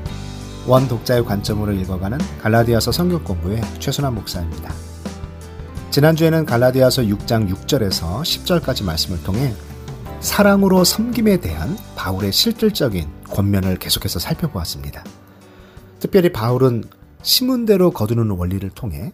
원 0.67 0.87
독자의 0.87 1.23
관점으로 1.23 1.71
읽어가는 1.71 2.17
갈라디아서 2.41 2.91
성경 2.91 3.23
공부의 3.23 3.61
최순환 3.79 4.13
목사입니다. 4.13 4.96
지난주에는 5.97 6.45
갈라디아서 6.45 7.01
6장 7.01 7.51
6절에서 7.51 8.21
10절까지 8.21 8.85
말씀을 8.85 9.23
통해 9.23 9.51
사랑으로 10.19 10.83
섬김에 10.83 11.37
대한 11.37 11.75
바울의 11.95 12.31
실질적인 12.33 13.09
권면을 13.31 13.77
계속해서 13.79 14.19
살펴보았습니다. 14.19 15.03
특별히 15.99 16.31
바울은 16.31 16.83
심은 17.23 17.65
대로 17.65 17.89
거두는 17.89 18.29
원리를 18.29 18.69
통해 18.75 19.11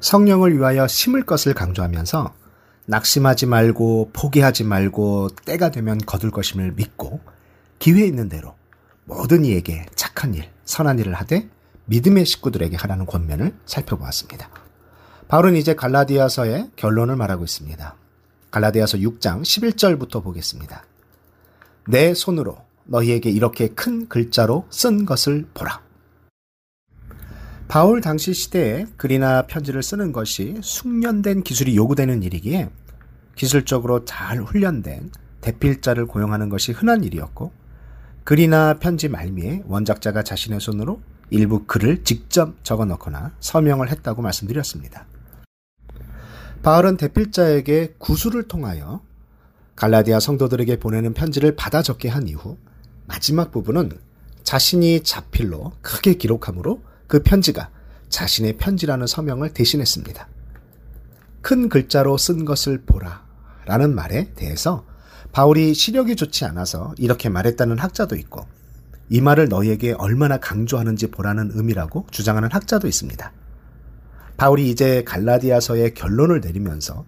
성령을 0.00 0.56
위하여 0.56 0.86
심을 0.86 1.26
것을 1.26 1.52
강조하면서 1.52 2.32
낙심하지 2.86 3.44
말고 3.44 4.12
포기하지 4.14 4.64
말고 4.64 5.28
때가 5.44 5.72
되면 5.72 5.98
거둘 5.98 6.30
것임을 6.30 6.72
믿고 6.72 7.20
기회 7.78 8.06
있는 8.06 8.30
대로 8.30 8.54
모든 9.04 9.44
이에게 9.44 9.84
착한 9.94 10.32
일, 10.32 10.48
선한 10.64 11.00
일을 11.00 11.12
하되 11.12 11.50
믿음의 11.84 12.24
식구들에게 12.24 12.78
하라는 12.78 13.04
권면을 13.04 13.54
살펴보았습니다. 13.66 14.65
바울은 15.28 15.56
이제 15.56 15.74
갈라디아서의 15.74 16.70
결론을 16.76 17.16
말하고 17.16 17.42
있습니다. 17.42 17.96
갈라디아서 18.52 18.98
6장 18.98 19.42
11절부터 19.42 20.22
보겠습니다. 20.22 20.84
내 21.88 22.14
손으로 22.14 22.58
너희에게 22.84 23.30
이렇게 23.30 23.68
큰 23.68 24.08
글자로 24.08 24.66
쓴 24.70 25.04
것을 25.04 25.46
보라. 25.52 25.82
바울 27.66 28.00
당시 28.00 28.32
시대에 28.32 28.86
글이나 28.96 29.42
편지를 29.42 29.82
쓰는 29.82 30.12
것이 30.12 30.56
숙련된 30.62 31.42
기술이 31.42 31.76
요구되는 31.76 32.22
일이기에 32.22 32.70
기술적으로 33.34 34.04
잘 34.04 34.38
훈련된 34.38 35.10
대필자를 35.40 36.06
고용하는 36.06 36.48
것이 36.48 36.70
흔한 36.70 37.02
일이었고 37.02 37.52
글이나 38.22 38.74
편지 38.78 39.08
말미에 39.08 39.64
원작자가 39.66 40.22
자신의 40.22 40.60
손으로 40.60 41.00
일부 41.30 41.64
글을 41.64 42.04
직접 42.04 42.62
적어 42.62 42.84
넣거나 42.84 43.32
서명을 43.40 43.90
했다고 43.90 44.22
말씀드렸습니다. 44.22 45.06
바울은 46.66 46.96
대필자에게 46.96 47.94
구술을 47.98 48.48
통하여 48.48 49.00
갈라디아 49.76 50.18
성도들에게 50.18 50.80
보내는 50.80 51.14
편지를 51.14 51.54
받아 51.54 51.80
적게 51.80 52.08
한 52.08 52.26
이후 52.26 52.58
마지막 53.06 53.52
부분은 53.52 53.92
자신이 54.42 55.04
자필로 55.04 55.74
크게 55.80 56.14
기록하므로 56.14 56.82
그 57.06 57.22
편지가 57.22 57.70
자신의 58.08 58.56
편지라는 58.56 59.06
서명을 59.06 59.54
대신했습니다. 59.54 60.26
큰 61.40 61.68
글자로 61.68 62.18
쓴 62.18 62.44
것을 62.44 62.82
보라 62.82 63.24
라는 63.66 63.94
말에 63.94 64.32
대해서 64.34 64.84
바울이 65.30 65.72
시력이 65.72 66.16
좋지 66.16 66.46
않아서 66.46 66.96
이렇게 66.98 67.28
말했다는 67.28 67.78
학자도 67.78 68.16
있고 68.16 68.44
이 69.08 69.20
말을 69.20 69.48
너희에게 69.48 69.92
얼마나 69.92 70.38
강조하는지 70.38 71.12
보라는 71.12 71.52
의미라고 71.54 72.08
주장하는 72.10 72.50
학자도 72.50 72.88
있습니다. 72.88 73.32
바울이 74.36 74.70
이제 74.70 75.02
갈라디아서의 75.04 75.94
결론을 75.94 76.40
내리면서 76.40 77.04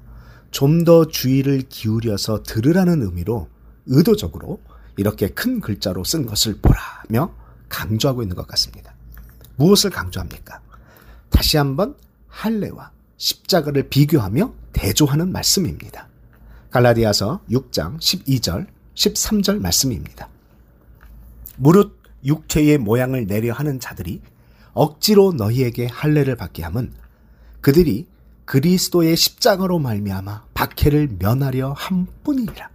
좀 0.50 0.84
더 0.84 1.06
주의를 1.06 1.62
기울여서 1.68 2.42
들으라는 2.42 3.02
의미로 3.02 3.48
의도적으로 3.86 4.60
이렇게 4.96 5.28
큰 5.28 5.60
글자로 5.60 6.04
쓴 6.04 6.26
것을 6.26 6.58
보라며 6.62 7.34
강조하고 7.68 8.22
있는 8.22 8.34
것 8.34 8.46
같습니다. 8.48 8.94
무엇을 9.56 9.90
강조합니까? 9.90 10.60
다시 11.28 11.56
한번 11.56 11.94
할례와 12.28 12.90
십자가를 13.18 13.88
비교하며 13.88 14.52
대조하는 14.72 15.30
말씀입니다. 15.32 16.08
갈라디아서 16.70 17.40
6장 17.50 17.98
12절, 17.98 18.66
13절 18.94 19.60
말씀입니다. 19.60 20.28
무릇 21.56 21.98
육체의 22.24 22.78
모양을 22.78 23.26
내려 23.26 23.52
하는 23.52 23.80
자들이 23.80 24.22
억지로 24.72 25.32
너희에게 25.32 25.86
할례를 25.86 26.36
받게 26.36 26.62
함은 26.62 26.92
그들이 27.60 28.06
그리스도의 28.44 29.16
십자가로 29.16 29.78
말미암아 29.78 30.46
박해를 30.54 31.16
면하려 31.18 31.74
함 31.76 32.06
뿐이니라. 32.24 32.70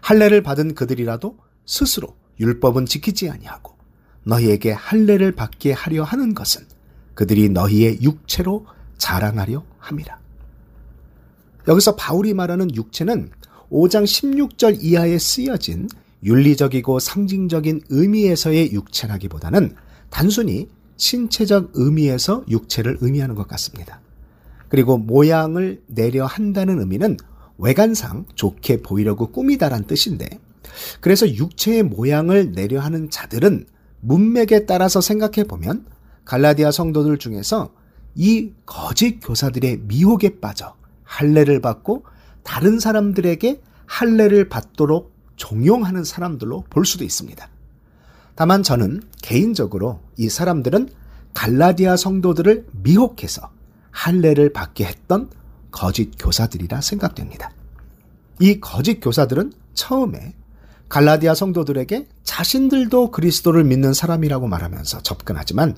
할례를 0.00 0.42
받은 0.42 0.74
그들이라도 0.74 1.36
스스로 1.64 2.14
율법은 2.38 2.86
지키지 2.86 3.28
아니하고 3.28 3.74
너희에게 4.24 4.72
할례를 4.72 5.32
받게 5.32 5.72
하려 5.72 6.04
하는 6.04 6.34
것은 6.34 6.64
그들이 7.14 7.48
너희의 7.48 8.02
육체로 8.02 8.66
자랑하려 8.98 9.64
함이라. 9.78 10.18
여기서 11.66 11.96
바울이 11.96 12.34
말하는 12.34 12.74
육체는 12.74 13.30
5장 13.70 14.04
16절 14.04 14.78
이하에 14.80 15.18
쓰여진 15.18 15.88
윤리적이고 16.22 16.98
상징적인 16.98 17.82
의미에서의 17.88 18.72
육체라기보다는 18.72 19.74
단순히 20.10 20.68
신체적 20.96 21.72
의미에서 21.74 22.44
육체를 22.48 22.98
의미하는 23.00 23.34
것 23.34 23.46
같습니다. 23.48 24.00
그리고 24.68 24.98
모양을 24.98 25.82
내려 25.86 26.26
한다는 26.26 26.80
의미는 26.80 27.16
외관상 27.58 28.26
좋게 28.34 28.82
보이려고 28.82 29.30
꾸미다란 29.30 29.86
뜻인데 29.86 30.26
그래서 31.00 31.28
육체의 31.28 31.82
모양을 31.84 32.52
내려 32.52 32.80
하는 32.80 33.10
자들은 33.10 33.66
문맥에 34.00 34.66
따라서 34.66 35.00
생각해 35.00 35.44
보면 35.48 35.86
갈라디아 36.24 36.70
성도들 36.70 37.18
중에서 37.18 37.72
이 38.14 38.52
거짓 38.64 39.20
교사들의 39.20 39.82
미혹에 39.84 40.40
빠져 40.40 40.74
할례를 41.04 41.60
받고 41.60 42.04
다른 42.42 42.78
사람들에게 42.78 43.60
할례를 43.86 44.48
받도록 44.48 45.14
종용하는 45.36 46.04
사람들로 46.04 46.64
볼 46.70 46.84
수도 46.84 47.04
있습니다. 47.04 47.48
다만 48.36 48.62
저는 48.62 49.02
개인적으로 49.22 50.00
이 50.18 50.28
사람들은 50.28 50.90
갈라디아 51.32 51.96
성도들을 51.96 52.66
미혹해서 52.82 53.50
할례를 53.90 54.52
받게 54.52 54.84
했던 54.84 55.30
거짓 55.70 56.12
교사들이라 56.18 56.82
생각됩니다. 56.82 57.50
이 58.38 58.60
거짓 58.60 59.00
교사들은 59.00 59.52
처음에 59.72 60.34
갈라디아 60.90 61.34
성도들에게 61.34 62.06
자신들도 62.22 63.10
그리스도를 63.10 63.64
믿는 63.64 63.94
사람이라고 63.94 64.46
말하면서 64.48 65.02
접근하지만 65.02 65.74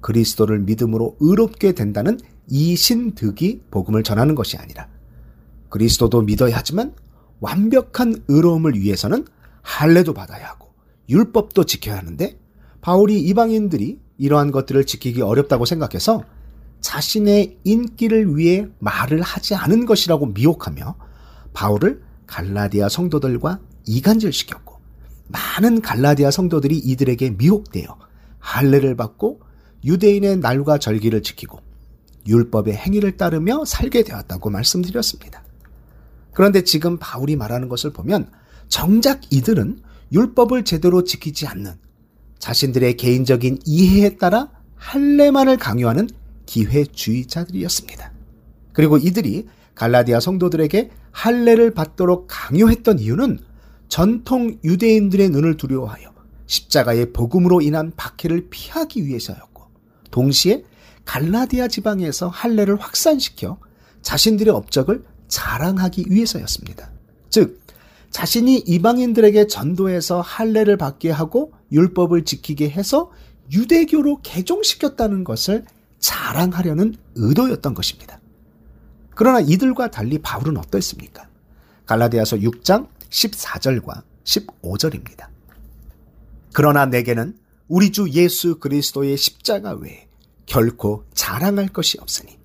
그리스도를 0.00 0.58
믿음으로 0.60 1.16
의롭게 1.20 1.72
된다는 1.72 2.18
이신득이 2.48 3.62
복음을 3.70 4.02
전하는 4.02 4.34
것이 4.34 4.56
아니라 4.56 4.88
그리스도도 5.68 6.22
믿어야 6.22 6.56
하지만 6.56 6.94
완벽한 7.40 8.22
의로움을 8.28 8.74
위해서는 8.74 9.24
할례도 9.62 10.14
받아야 10.14 10.48
하고 10.48 10.65
율법도 11.08 11.64
지켜야 11.64 11.98
하는데 11.98 12.38
바울이 12.80 13.20
이방인들이 13.20 14.00
이러한 14.18 14.50
것들을 14.50 14.84
지키기 14.84 15.22
어렵다고 15.22 15.64
생각해서 15.64 16.24
자신의 16.80 17.58
인기를 17.64 18.36
위해 18.36 18.68
말을 18.78 19.22
하지 19.22 19.54
않은 19.54 19.86
것이라고 19.86 20.26
미혹하며 20.26 20.96
바울을 21.52 22.02
갈라디아 22.26 22.88
성도들과 22.88 23.60
이간질시켰고 23.86 24.76
많은 25.28 25.80
갈라디아 25.80 26.30
성도들이 26.30 26.78
이들에게 26.78 27.30
미혹되어 27.30 27.96
할례를 28.38 28.96
받고 28.96 29.40
유대인의 29.84 30.38
날과 30.38 30.78
절기를 30.78 31.22
지키고 31.22 31.60
율법의 32.26 32.74
행위를 32.74 33.16
따르며 33.16 33.64
살게 33.64 34.02
되었다고 34.02 34.50
말씀드렸습니다. 34.50 35.44
그런데 36.32 36.64
지금 36.64 36.98
바울이 36.98 37.36
말하는 37.36 37.68
것을 37.68 37.92
보면 37.92 38.30
정작 38.68 39.32
이들은 39.32 39.80
율법을 40.12 40.64
제대로 40.64 41.04
지키지 41.04 41.46
않는 41.46 41.74
자신들의 42.38 42.96
개인적인 42.96 43.60
이해에 43.64 44.16
따라 44.16 44.50
할례만을 44.76 45.56
강요하는 45.56 46.08
기회주의자들이었습니다. 46.46 48.12
그리고 48.72 48.98
이들이 48.98 49.46
갈라디아 49.74 50.20
성도들에게 50.20 50.90
할례를 51.10 51.74
받도록 51.74 52.26
강요했던 52.28 52.98
이유는 52.98 53.38
전통 53.88 54.58
유대인들의 54.64 55.30
눈을 55.30 55.56
두려워하여 55.56 56.14
십자가의 56.46 57.12
복음으로 57.12 57.60
인한 57.60 57.92
박해를 57.96 58.48
피하기 58.50 59.06
위해서였고 59.06 59.64
동시에 60.10 60.64
갈라디아 61.04 61.68
지방에서 61.68 62.28
할례를 62.28 62.80
확산시켜 62.80 63.58
자신들의 64.02 64.52
업적을 64.52 65.04
자랑하기 65.28 66.06
위해서였습니다. 66.08 66.90
즉 67.30 67.60
자신이 68.16 68.60
이방인들에게 68.60 69.46
전도해서 69.46 70.22
할례를 70.22 70.78
받게 70.78 71.10
하고 71.10 71.52
율법을 71.70 72.24
지키게 72.24 72.70
해서 72.70 73.10
유대교로 73.52 74.20
개종시켰다는 74.22 75.22
것을 75.22 75.66
자랑하려는 75.98 76.94
의도였던 77.14 77.74
것입니다. 77.74 78.18
그러나 79.14 79.40
이들과 79.40 79.90
달리 79.90 80.18
바울은 80.18 80.56
어떠했습니까? 80.56 81.28
갈라디아서 81.84 82.38
6장 82.38 82.88
14절과 83.10 84.02
15절입니다. 84.24 85.26
그러나 86.54 86.86
내게는 86.86 87.36
우리 87.68 87.92
주 87.92 88.08
예수 88.12 88.58
그리스도의 88.58 89.18
십자가 89.18 89.72
외에 89.72 90.08
결코 90.46 91.04
자랑할 91.12 91.68
것이 91.68 91.98
없으니 92.00 92.38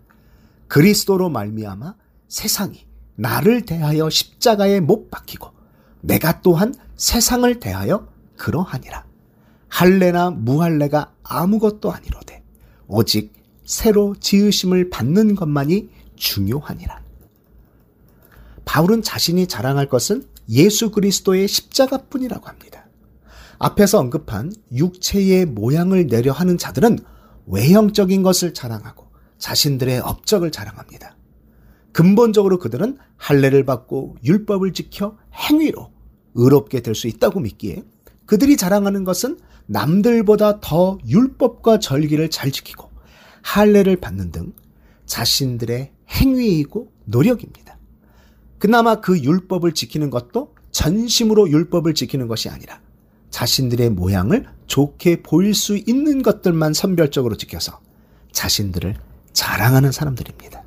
그리스도로 0.68 1.30
말미암아 1.30 1.96
세상이 2.28 2.86
나를 3.16 3.62
대하여 3.62 4.10
십자가에 4.10 4.82
못 4.82 5.10
박히고 5.10 5.61
내가 6.02 6.42
또한 6.42 6.74
세상을 6.96 7.60
대하여 7.60 8.08
그러하니라. 8.38 9.06
할례나 9.68 10.32
무할례가 10.32 11.14
아무것도 11.24 11.92
아니로되 11.92 12.44
오직 12.88 13.34
새로 13.66 14.16
지으심을 14.20 14.90
받는 14.90 15.36
것만이 15.36 15.90
중요하니라. 16.16 17.02
바울은 18.66 19.02
자신이 19.02 19.48
자랑할 19.48 19.88
것은 19.88 20.26
예수 20.50 20.92
그리스도의 20.92 21.48
십자가뿐이라고 21.48 22.48
합니다. 22.48 22.86
앞에서 23.60 24.00
언급한 24.00 24.52
육체의 24.74 25.46
모양을 25.46 26.08
내려 26.08 26.32
하는 26.32 26.58
자들은 26.58 27.00
외형적인 27.46 28.24
것을 28.24 28.54
자랑하고 28.54 29.08
자신들의 29.38 30.00
업적을 30.00 30.52
자랑합니다. 30.52 31.16
근본적으로 31.92 32.60
그들은 32.60 32.98
할례를 33.18 33.66
받고 33.66 34.18
율법을 34.24 34.74
지켜 34.74 35.18
행위로 35.34 35.92
의롭게 36.36 36.82
될 36.82 36.96
수 36.96 37.08
있다고 37.08 37.40
믿기에 37.42 37.84
그들이 38.26 38.56
자랑하는 38.56 39.04
것은 39.04 39.40
남들보다 39.66 40.60
더 40.62 40.98
율법과 41.06 41.80
절기를 41.80 42.30
잘 42.30 42.52
지키고 42.52 42.90
할례를 43.42 43.98
받는 43.98 44.32
등 44.32 44.54
자신들의 45.06 45.92
행위이고 46.10 46.92
노력입니다. 47.06 47.78
그나마 48.58 49.02
그 49.02 49.20
율법을 49.20 49.74
지키는 49.74 50.10
것도 50.10 50.56
전심으로 50.72 51.50
율법을 51.50 51.94
지키는 51.94 52.28
것이 52.28 52.48
아니라 52.50 52.80
자신들의 53.30 53.90
모양을 53.92 54.46
좋게 54.68 55.24
보일 55.24 55.54
수 55.54 55.78
있는 55.78 56.22
것들만 56.22 56.74
선별적으로 56.74 57.36
지켜서 57.36 57.80
자신들을 58.32 58.96
자랑하는 59.34 59.92
사람들입니다. 59.92 60.64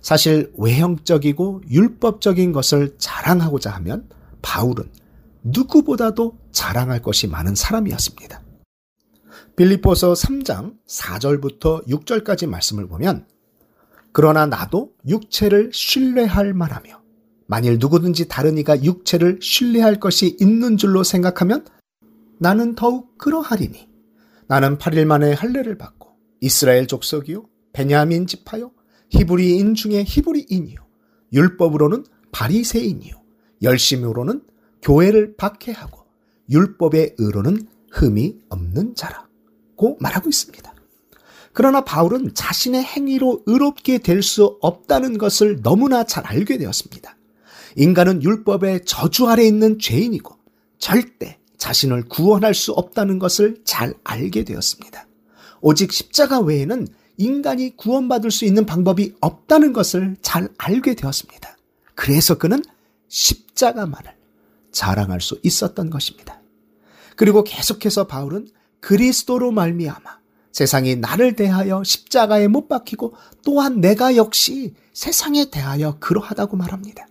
사실 0.00 0.52
외형적이고 0.56 1.62
율법적인 1.70 2.52
것을 2.52 2.94
자랑하고자 2.98 3.70
하면 3.70 4.08
바울은 4.42 4.90
누구보다도 5.42 6.38
자랑할 6.52 7.02
것이 7.02 7.26
많은 7.26 7.54
사람이었습니다. 7.54 8.42
빌리포서 9.56 10.14
3장 10.14 10.76
4절부터 10.86 11.86
6절까지 11.86 12.46
말씀을 12.48 12.86
보면 12.88 13.26
그러나 14.12 14.46
나도 14.46 14.92
육체를 15.06 15.70
신뢰할 15.72 16.54
만하며 16.54 17.00
만일 17.46 17.78
누구든지 17.78 18.28
다른 18.28 18.58
이가 18.58 18.82
육체를 18.82 19.40
신뢰할 19.42 20.00
것이 20.00 20.36
있는 20.40 20.76
줄로 20.76 21.02
생각하면 21.02 21.66
나는 22.38 22.74
더욱 22.74 23.18
그러하리니 23.18 23.88
나는 24.46 24.78
8일 24.78 25.04
만에 25.04 25.32
할례를 25.32 25.76
받고 25.76 26.16
이스라엘 26.40 26.86
족속이요 26.86 27.44
베냐민 27.72 28.26
지파요 28.26 28.72
히브리인 29.10 29.74
중에 29.74 30.04
히브리인이요 30.06 30.78
율법으로는 31.32 32.04
바리새인이요 32.32 33.14
열심으로는 33.62 34.42
교회를 34.82 35.36
박해하고 35.36 36.00
율법의 36.50 37.16
의로는 37.18 37.66
흠이 37.90 38.38
없는 38.48 38.94
자라고 38.94 39.98
말하고 40.00 40.28
있습니다. 40.28 40.74
그러나 41.52 41.82
바울은 41.82 42.34
자신의 42.34 42.84
행위로 42.84 43.42
의롭게 43.46 43.98
될 43.98 44.22
수 44.22 44.58
없다는 44.60 45.18
것을 45.18 45.62
너무나 45.62 46.04
잘 46.04 46.24
알게 46.24 46.58
되었습니다. 46.58 47.16
인간은 47.76 48.22
율법의 48.22 48.84
저주 48.84 49.28
아래 49.28 49.44
있는 49.44 49.78
죄인이고 49.78 50.34
절대 50.78 51.38
자신을 51.58 52.04
구원할 52.04 52.54
수 52.54 52.72
없다는 52.72 53.18
것을 53.18 53.60
잘 53.64 53.94
알게 54.04 54.44
되었습니다. 54.44 55.06
오직 55.60 55.92
십자가 55.92 56.40
외에는 56.40 56.86
인간이 57.20 57.76
구원받을 57.76 58.30
수 58.30 58.46
있는 58.46 58.64
방법이 58.64 59.14
없다는 59.20 59.74
것을 59.74 60.16
잘 60.22 60.48
알게 60.56 60.94
되었습니다. 60.94 61.54
그래서 61.94 62.38
그는 62.38 62.62
십자가만을 63.08 64.14
자랑할 64.72 65.20
수 65.20 65.38
있었던 65.42 65.90
것입니다. 65.90 66.40
그리고 67.16 67.44
계속해서 67.44 68.06
바울은 68.06 68.48
그리스도로 68.80 69.52
말미암아 69.52 70.18
세상이 70.52 70.96
나를 70.96 71.36
대하여 71.36 71.84
십자가에 71.84 72.48
못 72.48 72.68
박히고 72.68 73.14
또한 73.44 73.82
내가 73.82 74.16
역시 74.16 74.74
세상에 74.94 75.50
대하여 75.50 75.98
그러하다고 76.00 76.56
말합니다. 76.56 77.06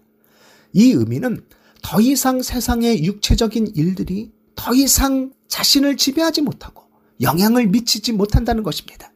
이 0.73 0.91
의미는 0.91 1.45
더 1.83 2.01
이상 2.01 2.41
세상의 2.41 3.05
육체적인 3.05 3.73
일들이 3.75 4.31
더 4.55 4.73
이상 4.73 5.31
자신을 5.47 5.97
지배하지 5.97 6.41
못하고 6.41 6.85
영향을 7.21 7.67
미치지 7.67 8.11
못한다는 8.11 8.63
것입니다. 8.63 9.11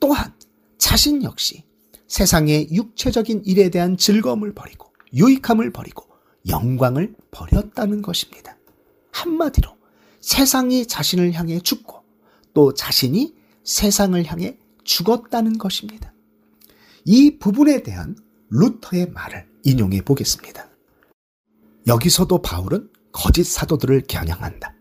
또한 0.00 0.32
자신 0.78 1.22
역시 1.22 1.64
세상의 2.06 2.68
육체적인 2.72 3.42
일에 3.44 3.68
대한 3.70 3.96
즐거움을 3.96 4.54
버리고 4.54 4.92
유익함을 5.12 5.72
버리고 5.72 6.06
영광을 6.48 7.14
버렸다는 7.30 8.02
것입니다. 8.02 8.56
한마디로 9.12 9.76
세상이 10.20 10.86
자신을 10.86 11.32
향해 11.32 11.60
죽고 11.60 12.02
또 12.54 12.74
자신이 12.74 13.34
세상을 13.64 14.24
향해 14.24 14.58
죽었다는 14.84 15.58
것입니다. 15.58 16.12
이 17.04 17.38
부분에 17.38 17.82
대한 17.82 18.16
루터의 18.50 19.10
말을 19.10 19.46
인용해 19.64 20.02
보겠습니다. 20.02 20.68
여기서도 21.86 22.42
바울은 22.42 22.88
거짓 23.12 23.44
사도들을 23.44 24.04
겨냥한다. 24.08 24.74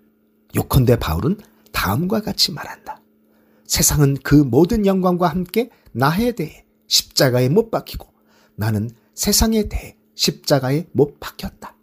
요컨대 0.55 0.99
바울은 0.99 1.37
다음과 1.71 2.21
같이 2.21 2.51
말한다. 2.51 3.01
세상은 3.67 4.17
그 4.23 4.33
모든 4.33 4.85
영광과 4.85 5.27
함께 5.27 5.69
나에 5.91 6.31
대해 6.31 6.65
십자가에 6.87 7.49
못 7.49 7.69
박히고 7.69 8.07
나는 8.55 8.89
세상에 9.13 9.67
대해 9.67 9.97
십자가에 10.15 10.87
못 10.93 11.19
박혔다. 11.19 11.75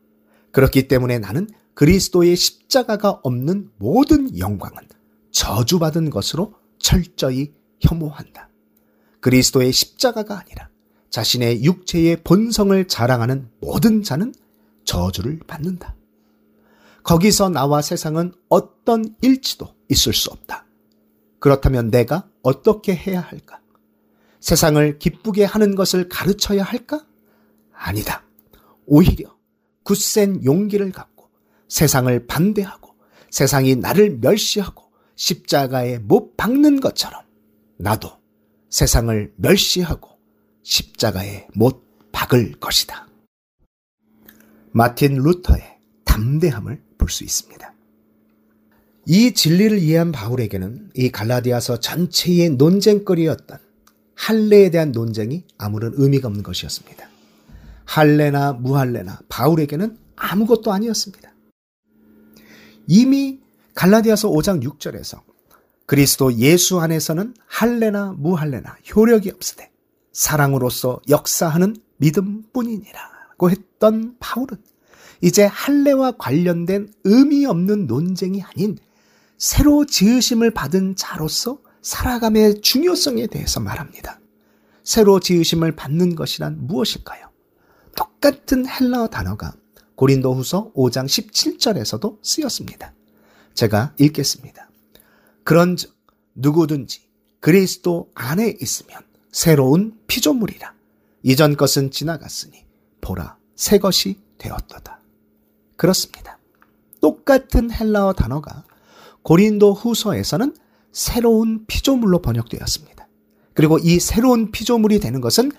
그렇기 0.51 0.89
때문에 0.89 1.19
나는 1.19 1.49
그리스도의 1.75 2.37
십자가가 2.37 3.21
없는 3.23 3.71
모든 3.77 4.39
영광은 4.39 4.89
저주받은 5.31 6.11
것으로 6.11 6.55
철저히 6.79 7.53
혐오한다. 7.81 8.49
그리스도의 9.21 9.73
십자가가 9.73 10.39
아니라 10.39 10.69
자신의 11.11 11.65
육체의 11.65 12.23
본성을 12.25 12.89
자랑하는 12.89 13.51
모든 13.61 14.03
자는 14.03 14.35
저주를 14.85 15.41
받는다. 15.47 15.95
거기서 17.03 17.51
나와 17.51 17.83
세상은 17.83 18.33
어떤 18.49 19.15
일치도 19.21 19.75
있을 19.89 20.13
수 20.13 20.31
없다. 20.31 20.64
그렇다면 21.45 21.91
내가 21.91 22.27
어떻게 22.43 22.97
해야 22.97 23.21
할까? 23.21 23.61
세상을 24.41 24.99
기쁘게 24.99 25.45
하는 25.45 25.75
것을 25.75 26.09
가르쳐야 26.09 26.63
할까? 26.63 27.07
아니다. 27.71 28.25
오히려 28.87 29.37
굳센 29.83 30.43
용기를 30.43 30.91
갖고 30.91 31.29
세상을 31.69 32.27
반대하고 32.27 32.95
세상이 33.31 33.77
나를 33.77 34.21
멸시하고 34.23 34.85
십자가에 35.17 35.99
못 35.99 36.35
박는 36.39 36.81
것처럼 36.81 37.21
나도 37.77 38.11
세상을 38.71 39.35
멸시하고 39.37 40.19
십자가에 40.63 41.49
못 41.55 42.11
박을 42.11 42.53
것이다. 42.59 43.07
마틴 44.73 45.17
루터의 45.17 45.79
담대함을 46.07 46.83
볼 46.97 47.11
수 47.11 47.23
있습니다. 47.23 47.74
이 49.07 49.35
진리를 49.35 49.79
이해한 49.79 50.13
바울에게는 50.13 50.91
이 50.95 51.11
갈라디아서 51.11 51.81
전체의 51.81 52.51
논쟁거리였던 52.51 53.59
할례에 54.15 54.71
대한 54.71 54.93
논쟁이 54.93 55.45
아무런 55.59 55.93
의미가 55.97 56.29
없는 56.29 56.43
것이었습니다. 56.43 57.09
할례나 57.85 58.55
무할례나 58.55 59.21
바울에게는 59.29 59.99
아무것도 60.17 60.73
아니었습니다. 60.73 61.35
이미 62.87 63.41
갈라디아서 63.75 64.31
5장 64.31 64.63
6절에서 64.63 65.21
그리스도 65.87 66.33
예수 66.35 66.81
안에서는 66.81 67.35
할례나 67.47 68.15
무할례나 68.17 68.77
효력이 68.95 69.31
없으되 69.31 69.71
사랑으로서 70.13 71.01
역사하는 71.09 71.77
믿음뿐이니라고 71.99 73.51
했던 73.51 74.17
바울은 74.19 74.57
이제 75.21 75.45
할례와 75.45 76.13
관련된 76.13 76.93
의미 77.05 77.45
없는 77.45 77.87
논쟁이 77.87 78.43
아닌 78.43 78.79
새로 79.45 79.85
지으심을 79.85 80.53
받은 80.53 80.97
자로서 80.97 81.59
살아감의 81.83 82.63
중요성에 82.63 83.27
대해서 83.27 83.61
말합니다. 83.61 84.19
새로 84.85 85.21
지으심을 85.21 85.77
받는 85.77 86.15
것이란 86.15 86.67
무엇일까요? 86.67 87.31
똑같은 87.95 88.67
헬라어 88.67 89.09
단어가 89.09 89.55
고린도 89.97 90.33
후서 90.33 90.73
5장 90.73 91.05
17절에서도 91.05 92.21
쓰였습니다. 92.23 92.95
제가 93.53 93.93
읽겠습니다. 93.99 94.71
그런 95.45 95.77
즉 95.77 95.95
누구든지 96.35 97.03
그리스도 97.41 98.11
안에 98.15 98.57
있으면 98.63 99.03
새로운 99.31 99.99
피조물이라. 100.07 100.73
이전 101.23 101.59
것은 101.59 101.91
지나갔으니 101.91 102.65
보라 103.03 103.37
새 103.57 103.77
것이 103.77 104.19
되었도다. 104.39 105.01
그렇습니다. 105.77 106.39
똑같은 107.03 107.71
헬라어 107.71 108.15
단어가 108.15 108.65
고린도 109.25 109.75
후서에서는 109.75 110.55
새로운 110.93 111.67
피조물로 111.67 112.23
번역되었습니다. 112.23 113.09
그리고 113.55 113.79
이 113.79 113.99
새로운 113.99 114.53
피조물이 114.53 115.01
되는 115.01 115.21
것은 115.21 115.51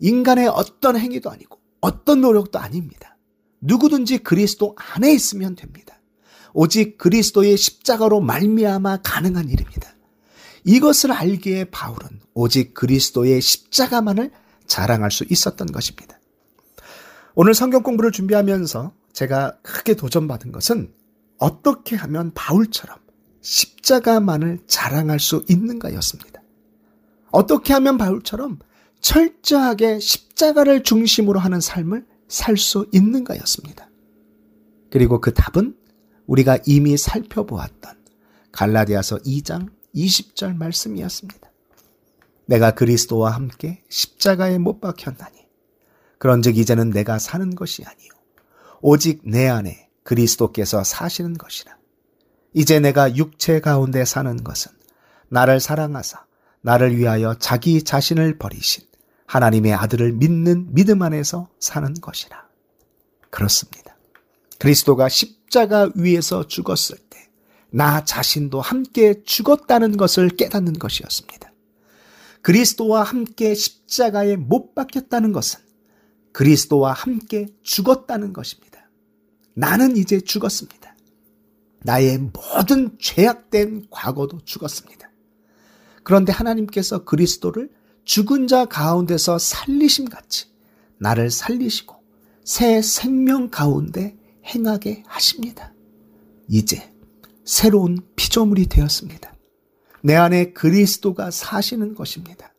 인간의 0.00 0.48
어떤 0.48 0.98
행위도 0.98 1.30
아니고 1.30 1.58
어떤 1.80 2.20
노력도 2.20 2.58
아닙니다. 2.58 3.16
누구든지 3.60 4.18
그리스도 4.18 4.76
안에 4.76 5.12
있으면 5.14 5.54
됩니다. 5.54 6.00
오직 6.52 6.98
그리스도의 6.98 7.56
십자가로 7.56 8.20
말미암아 8.20 8.98
가능한 9.02 9.48
일입니다. 9.48 9.94
이것을 10.64 11.12
알기에 11.12 11.66
바울은 11.66 12.20
오직 12.34 12.74
그리스도의 12.74 13.40
십자가만을 13.40 14.30
자랑할 14.66 15.10
수 15.10 15.24
있었던 15.28 15.68
것입니다. 15.68 16.18
오늘 17.34 17.54
성경 17.54 17.82
공부를 17.82 18.12
준비하면서 18.12 18.92
제가 19.12 19.58
크게 19.62 19.94
도전받은 19.94 20.52
것은 20.52 20.92
어떻게 21.38 21.96
하면 21.96 22.32
바울처럼 22.34 23.01
십자가만을 23.42 24.60
자랑할 24.66 25.20
수 25.20 25.44
있는가였습니다. 25.48 26.42
어떻게 27.30 27.72
하면 27.74 27.98
바울처럼 27.98 28.58
철저하게 29.00 29.98
십자가를 29.98 30.82
중심으로 30.82 31.38
하는 31.38 31.60
삶을 31.60 32.06
살 32.28 32.56
수 32.56 32.88
있는가였습니다. 32.92 33.90
그리고 34.90 35.20
그 35.20 35.34
답은 35.34 35.76
우리가 36.26 36.58
이미 36.66 36.96
살펴보았던 36.96 38.02
갈라디아서 38.52 39.18
2장 39.18 39.68
20절 39.94 40.56
말씀이었습니다. 40.56 41.50
내가 42.46 42.70
그리스도와 42.70 43.32
함께 43.32 43.82
십자가에 43.88 44.58
못 44.58 44.80
박혔나니 44.80 45.46
그런즉 46.18 46.56
이제는 46.56 46.90
내가 46.90 47.18
사는 47.18 47.54
것이 47.54 47.84
아니요 47.84 48.10
오직 48.80 49.20
내 49.24 49.48
안에 49.48 49.88
그리스도께서 50.02 50.84
사시는 50.84 51.34
것이라 51.34 51.76
이제 52.52 52.80
내가 52.80 53.16
육체 53.16 53.60
가운데 53.60 54.04
사는 54.04 54.42
것은 54.42 54.72
나를 55.28 55.60
사랑하사 55.60 56.24
나를 56.60 56.96
위하여 56.96 57.34
자기 57.38 57.82
자신을 57.82 58.38
버리신 58.38 58.84
하나님의 59.26 59.72
아들을 59.74 60.12
믿는 60.12 60.74
믿음 60.74 61.02
안에서 61.02 61.48
사는 61.58 61.94
것이라. 61.94 62.46
그렇습니다. 63.30 63.96
그리스도가 64.58 65.08
십자가 65.08 65.90
위에서 65.94 66.46
죽었을 66.46 66.98
때 66.98 67.12
나 67.72 68.04
자신도 68.04 68.60
함께 68.60 69.22
죽었다는 69.24 69.96
것을 69.96 70.28
깨닫는 70.28 70.74
것이었습니다. 70.74 71.50
그리스도와 72.42 73.02
함께 73.02 73.54
십자가에 73.54 74.36
못 74.36 74.74
박혔다는 74.74 75.32
것은 75.32 75.60
그리스도와 76.32 76.92
함께 76.92 77.48
죽었다는 77.62 78.34
것입니다. 78.34 78.90
나는 79.54 79.96
이제 79.96 80.20
죽었습니다. 80.20 80.81
나의 81.84 82.18
모든 82.18 82.96
죄악된 82.98 83.86
과거도 83.90 84.40
죽었습니다. 84.44 85.10
그런데 86.02 86.32
하나님께서 86.32 87.04
그리스도를 87.04 87.70
죽은 88.04 88.48
자 88.48 88.64
가운데서 88.64 89.38
살리심 89.38 90.06
같이 90.06 90.46
나를 90.98 91.30
살리시고 91.30 91.96
새 92.44 92.82
생명 92.82 93.50
가운데 93.50 94.16
행하게 94.44 95.04
하십니다. 95.06 95.72
이제 96.48 96.92
새로운 97.44 97.98
피조물이 98.16 98.66
되었습니다. 98.66 99.32
내 100.02 100.16
안에 100.16 100.52
그리스도가 100.52 101.30
사시는 101.30 101.94
것입니다. 101.94 102.52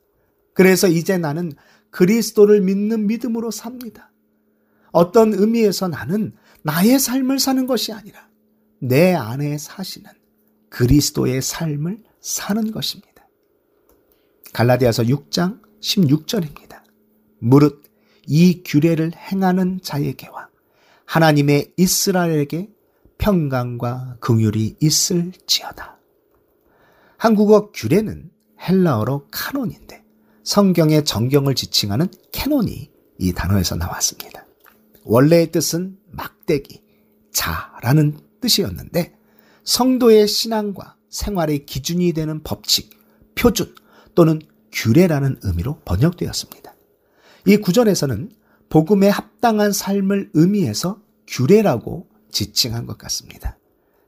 그래서 0.53 0.87
이제 0.87 1.17
나는 1.17 1.51
그리스도를 1.89 2.61
믿는 2.61 3.07
믿음으로 3.07 3.51
삽니다. 3.51 4.11
어떤 4.91 5.33
의미에서 5.33 5.89
나는 5.89 6.33
나의 6.63 6.99
삶을 6.99 7.39
사는 7.39 7.67
것이 7.67 7.91
아니라 7.91 8.29
내 8.83 9.13
안에 9.13 9.57
사시는 9.57 10.11
그리스도의 10.67 11.41
삶을 11.41 12.03
사는 12.19 12.69
것입니다. 12.69 13.25
갈라디아서 14.51 15.03
6장 15.03 15.61
16절입니다. 15.79 16.83
무릇 17.39 17.81
이 18.27 18.61
규례를 18.65 19.13
행하는 19.15 19.79
자에게와 19.81 20.49
하나님의 21.05 21.71
이스라엘에게 21.77 22.71
평강과 23.19 24.17
긍휼이 24.19 24.75
있을지어다. 24.81 25.97
한국어 27.15 27.71
규례는 27.71 28.31
헬라어로 28.67 29.27
카논인데 29.31 30.03
성경의 30.43 31.05
정경을 31.05 31.55
지칭하는 31.55 32.07
캐논이 32.33 32.91
이 33.17 33.31
단어에서 33.31 33.77
나왔습니다. 33.77 34.45
원래의 35.05 35.53
뜻은 35.53 35.97
막대기, 36.11 36.83
자라는 37.31 38.19
뜻이었는데 38.43 39.15
성도의 39.63 40.27
신앙과 40.27 40.97
생활의 41.09 41.65
기준이 41.65 42.11
되는 42.11 42.43
법칙, 42.43 42.89
표준 43.35 43.73
또는 44.15 44.41
규례라는 44.71 45.39
의미로 45.43 45.79
번역되었습니다. 45.85 46.75
이 47.47 47.57
구절에서는 47.57 48.31
복음에 48.69 49.07
합당한 49.07 49.71
삶을 49.71 50.31
의미해서 50.33 51.01
규례라고 51.27 52.09
지칭한 52.31 52.85
것 52.85 52.97
같습니다. 52.97 53.57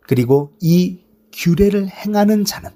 그리고 0.02 0.56
이 0.60 1.00
규례를 1.32 1.88
행하는 1.88 2.46
자는 2.46 2.72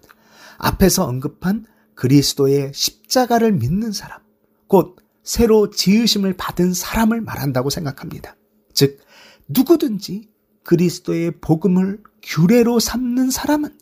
앞에서 0.57 1.05
언급한 1.05 1.65
그리스도의 1.95 2.71
십자가를 2.73 3.51
믿는 3.53 3.91
사람, 3.91 4.21
곧 4.67 4.95
새로 5.23 5.69
지으심을 5.69 6.37
받은 6.37 6.73
사람을 6.73 7.21
말한다고 7.21 7.69
생각합니다. 7.69 8.35
즉, 8.73 8.99
누구든지 9.47 10.28
그리스도의 10.63 11.31
복음을 11.41 12.01
규례로 12.23 12.79
삼는 12.79 13.31
사람은 13.31 13.77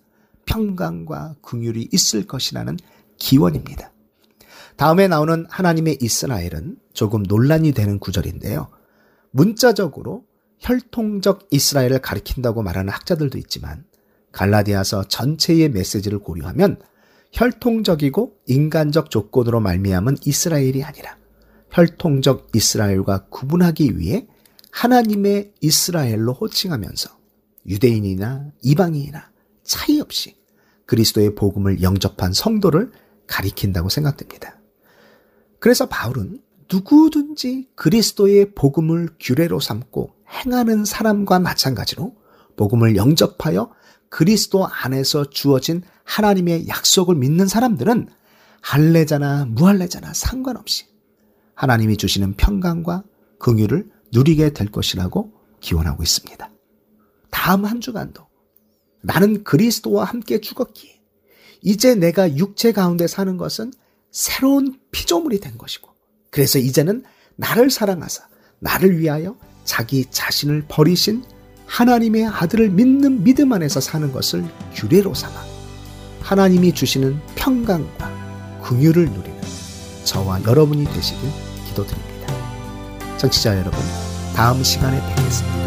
평강과 0.45 1.35
긍휼이 1.41 1.89
있을 1.91 2.25
것이라는 2.25 2.77
기원입니다. 3.17 3.91
다음에 4.75 5.07
나오는 5.07 5.45
하나님의 5.49 5.97
이스라엘은 6.01 6.77
조금 6.93 7.23
논란이 7.23 7.71
되는 7.73 7.99
구절인데요. 7.99 8.69
문자적으로 9.31 10.23
혈통적 10.59 11.47
이스라엘을 11.51 11.99
가리킨다고 11.99 12.63
말하는 12.63 12.91
학자들도 12.91 13.37
있지만 13.39 13.83
갈라디아서 14.31 15.05
전체의 15.05 15.69
메시지를 15.69 16.19
고려하면 16.19 16.79
혈통적이고 17.31 18.37
인간적 18.47 19.09
조건으로 19.09 19.59
말미암은 19.59 20.17
이스라엘이 20.25 20.83
아니라 20.83 21.17
혈통적 21.71 22.49
이스라엘과 22.53 23.25
구분하기 23.29 23.97
위해 23.97 24.27
하나님의 24.71 25.53
이스라엘로 25.61 26.33
호칭하면서 26.33 27.09
유대인이나 27.67 28.51
이방인이나 28.61 29.31
차이 29.63 29.99
없이 29.99 30.35
그리스도의 30.85 31.35
복음을 31.35 31.81
영접한 31.81 32.33
성도를 32.33 32.91
가리킨다고 33.27 33.89
생각됩니다. 33.89 34.59
그래서 35.59 35.87
바울은 35.87 36.39
누구든지 36.71 37.69
그리스도의 37.75 38.53
복음을 38.53 39.09
규례로 39.19 39.59
삼고 39.59 40.11
행하는 40.29 40.85
사람과 40.85 41.39
마찬가지로 41.39 42.15
복음을 42.55 42.95
영접하여 42.95 43.71
그리스도 44.09 44.67
안에서 44.67 45.29
주어진 45.29 45.83
하나님의 46.03 46.67
약속을 46.67 47.15
믿는 47.15 47.47
사람들은 47.47 48.07
할례자나 48.61 49.45
무할례자나 49.45 50.13
상관없이 50.13 50.85
하나님이 51.53 51.97
주시는 51.97 52.35
평강과 52.35 53.03
긍휼을 53.39 53.89
누리게 54.11 54.53
될 54.53 54.69
것이라고 54.69 55.31
기원하고 55.59 56.03
있습니다. 56.03 56.49
다음 57.31 57.65
한 57.65 57.81
주간도 57.81 58.27
나는 59.01 59.43
그리스도와 59.43 60.05
함께 60.05 60.41
죽었기에 60.41 60.99
이제 61.61 61.95
내가 61.95 62.35
육체 62.37 62.71
가운데 62.71 63.07
사는 63.07 63.37
것은 63.37 63.71
새로운 64.11 64.79
피조물이 64.91 65.39
된 65.39 65.57
것이고 65.57 65.89
그래서 66.29 66.59
이제는 66.59 67.03
나를 67.35 67.69
사랑하사 67.69 68.27
나를 68.59 68.99
위하여 68.99 69.37
자기 69.63 70.05
자신을 70.09 70.65
버리신 70.67 71.23
하나님의 71.65 72.25
아들을 72.25 72.69
믿는 72.69 73.23
믿음 73.23 73.51
안에서 73.51 73.79
사는 73.81 74.11
것을 74.11 74.45
규례로 74.73 75.13
삼아 75.13 75.33
하나님이 76.21 76.73
주시는 76.73 77.19
평강과 77.35 78.61
긍휼을 78.63 79.05
누리는 79.05 79.41
저와 80.03 80.43
여러분이 80.43 80.85
되시길 80.85 81.29
기도드립니다. 81.67 82.16
청취자 83.17 83.57
여러분, 83.57 83.79
다음 84.35 84.63
시간에 84.63 85.01
뵙겠습니다. 85.15 85.66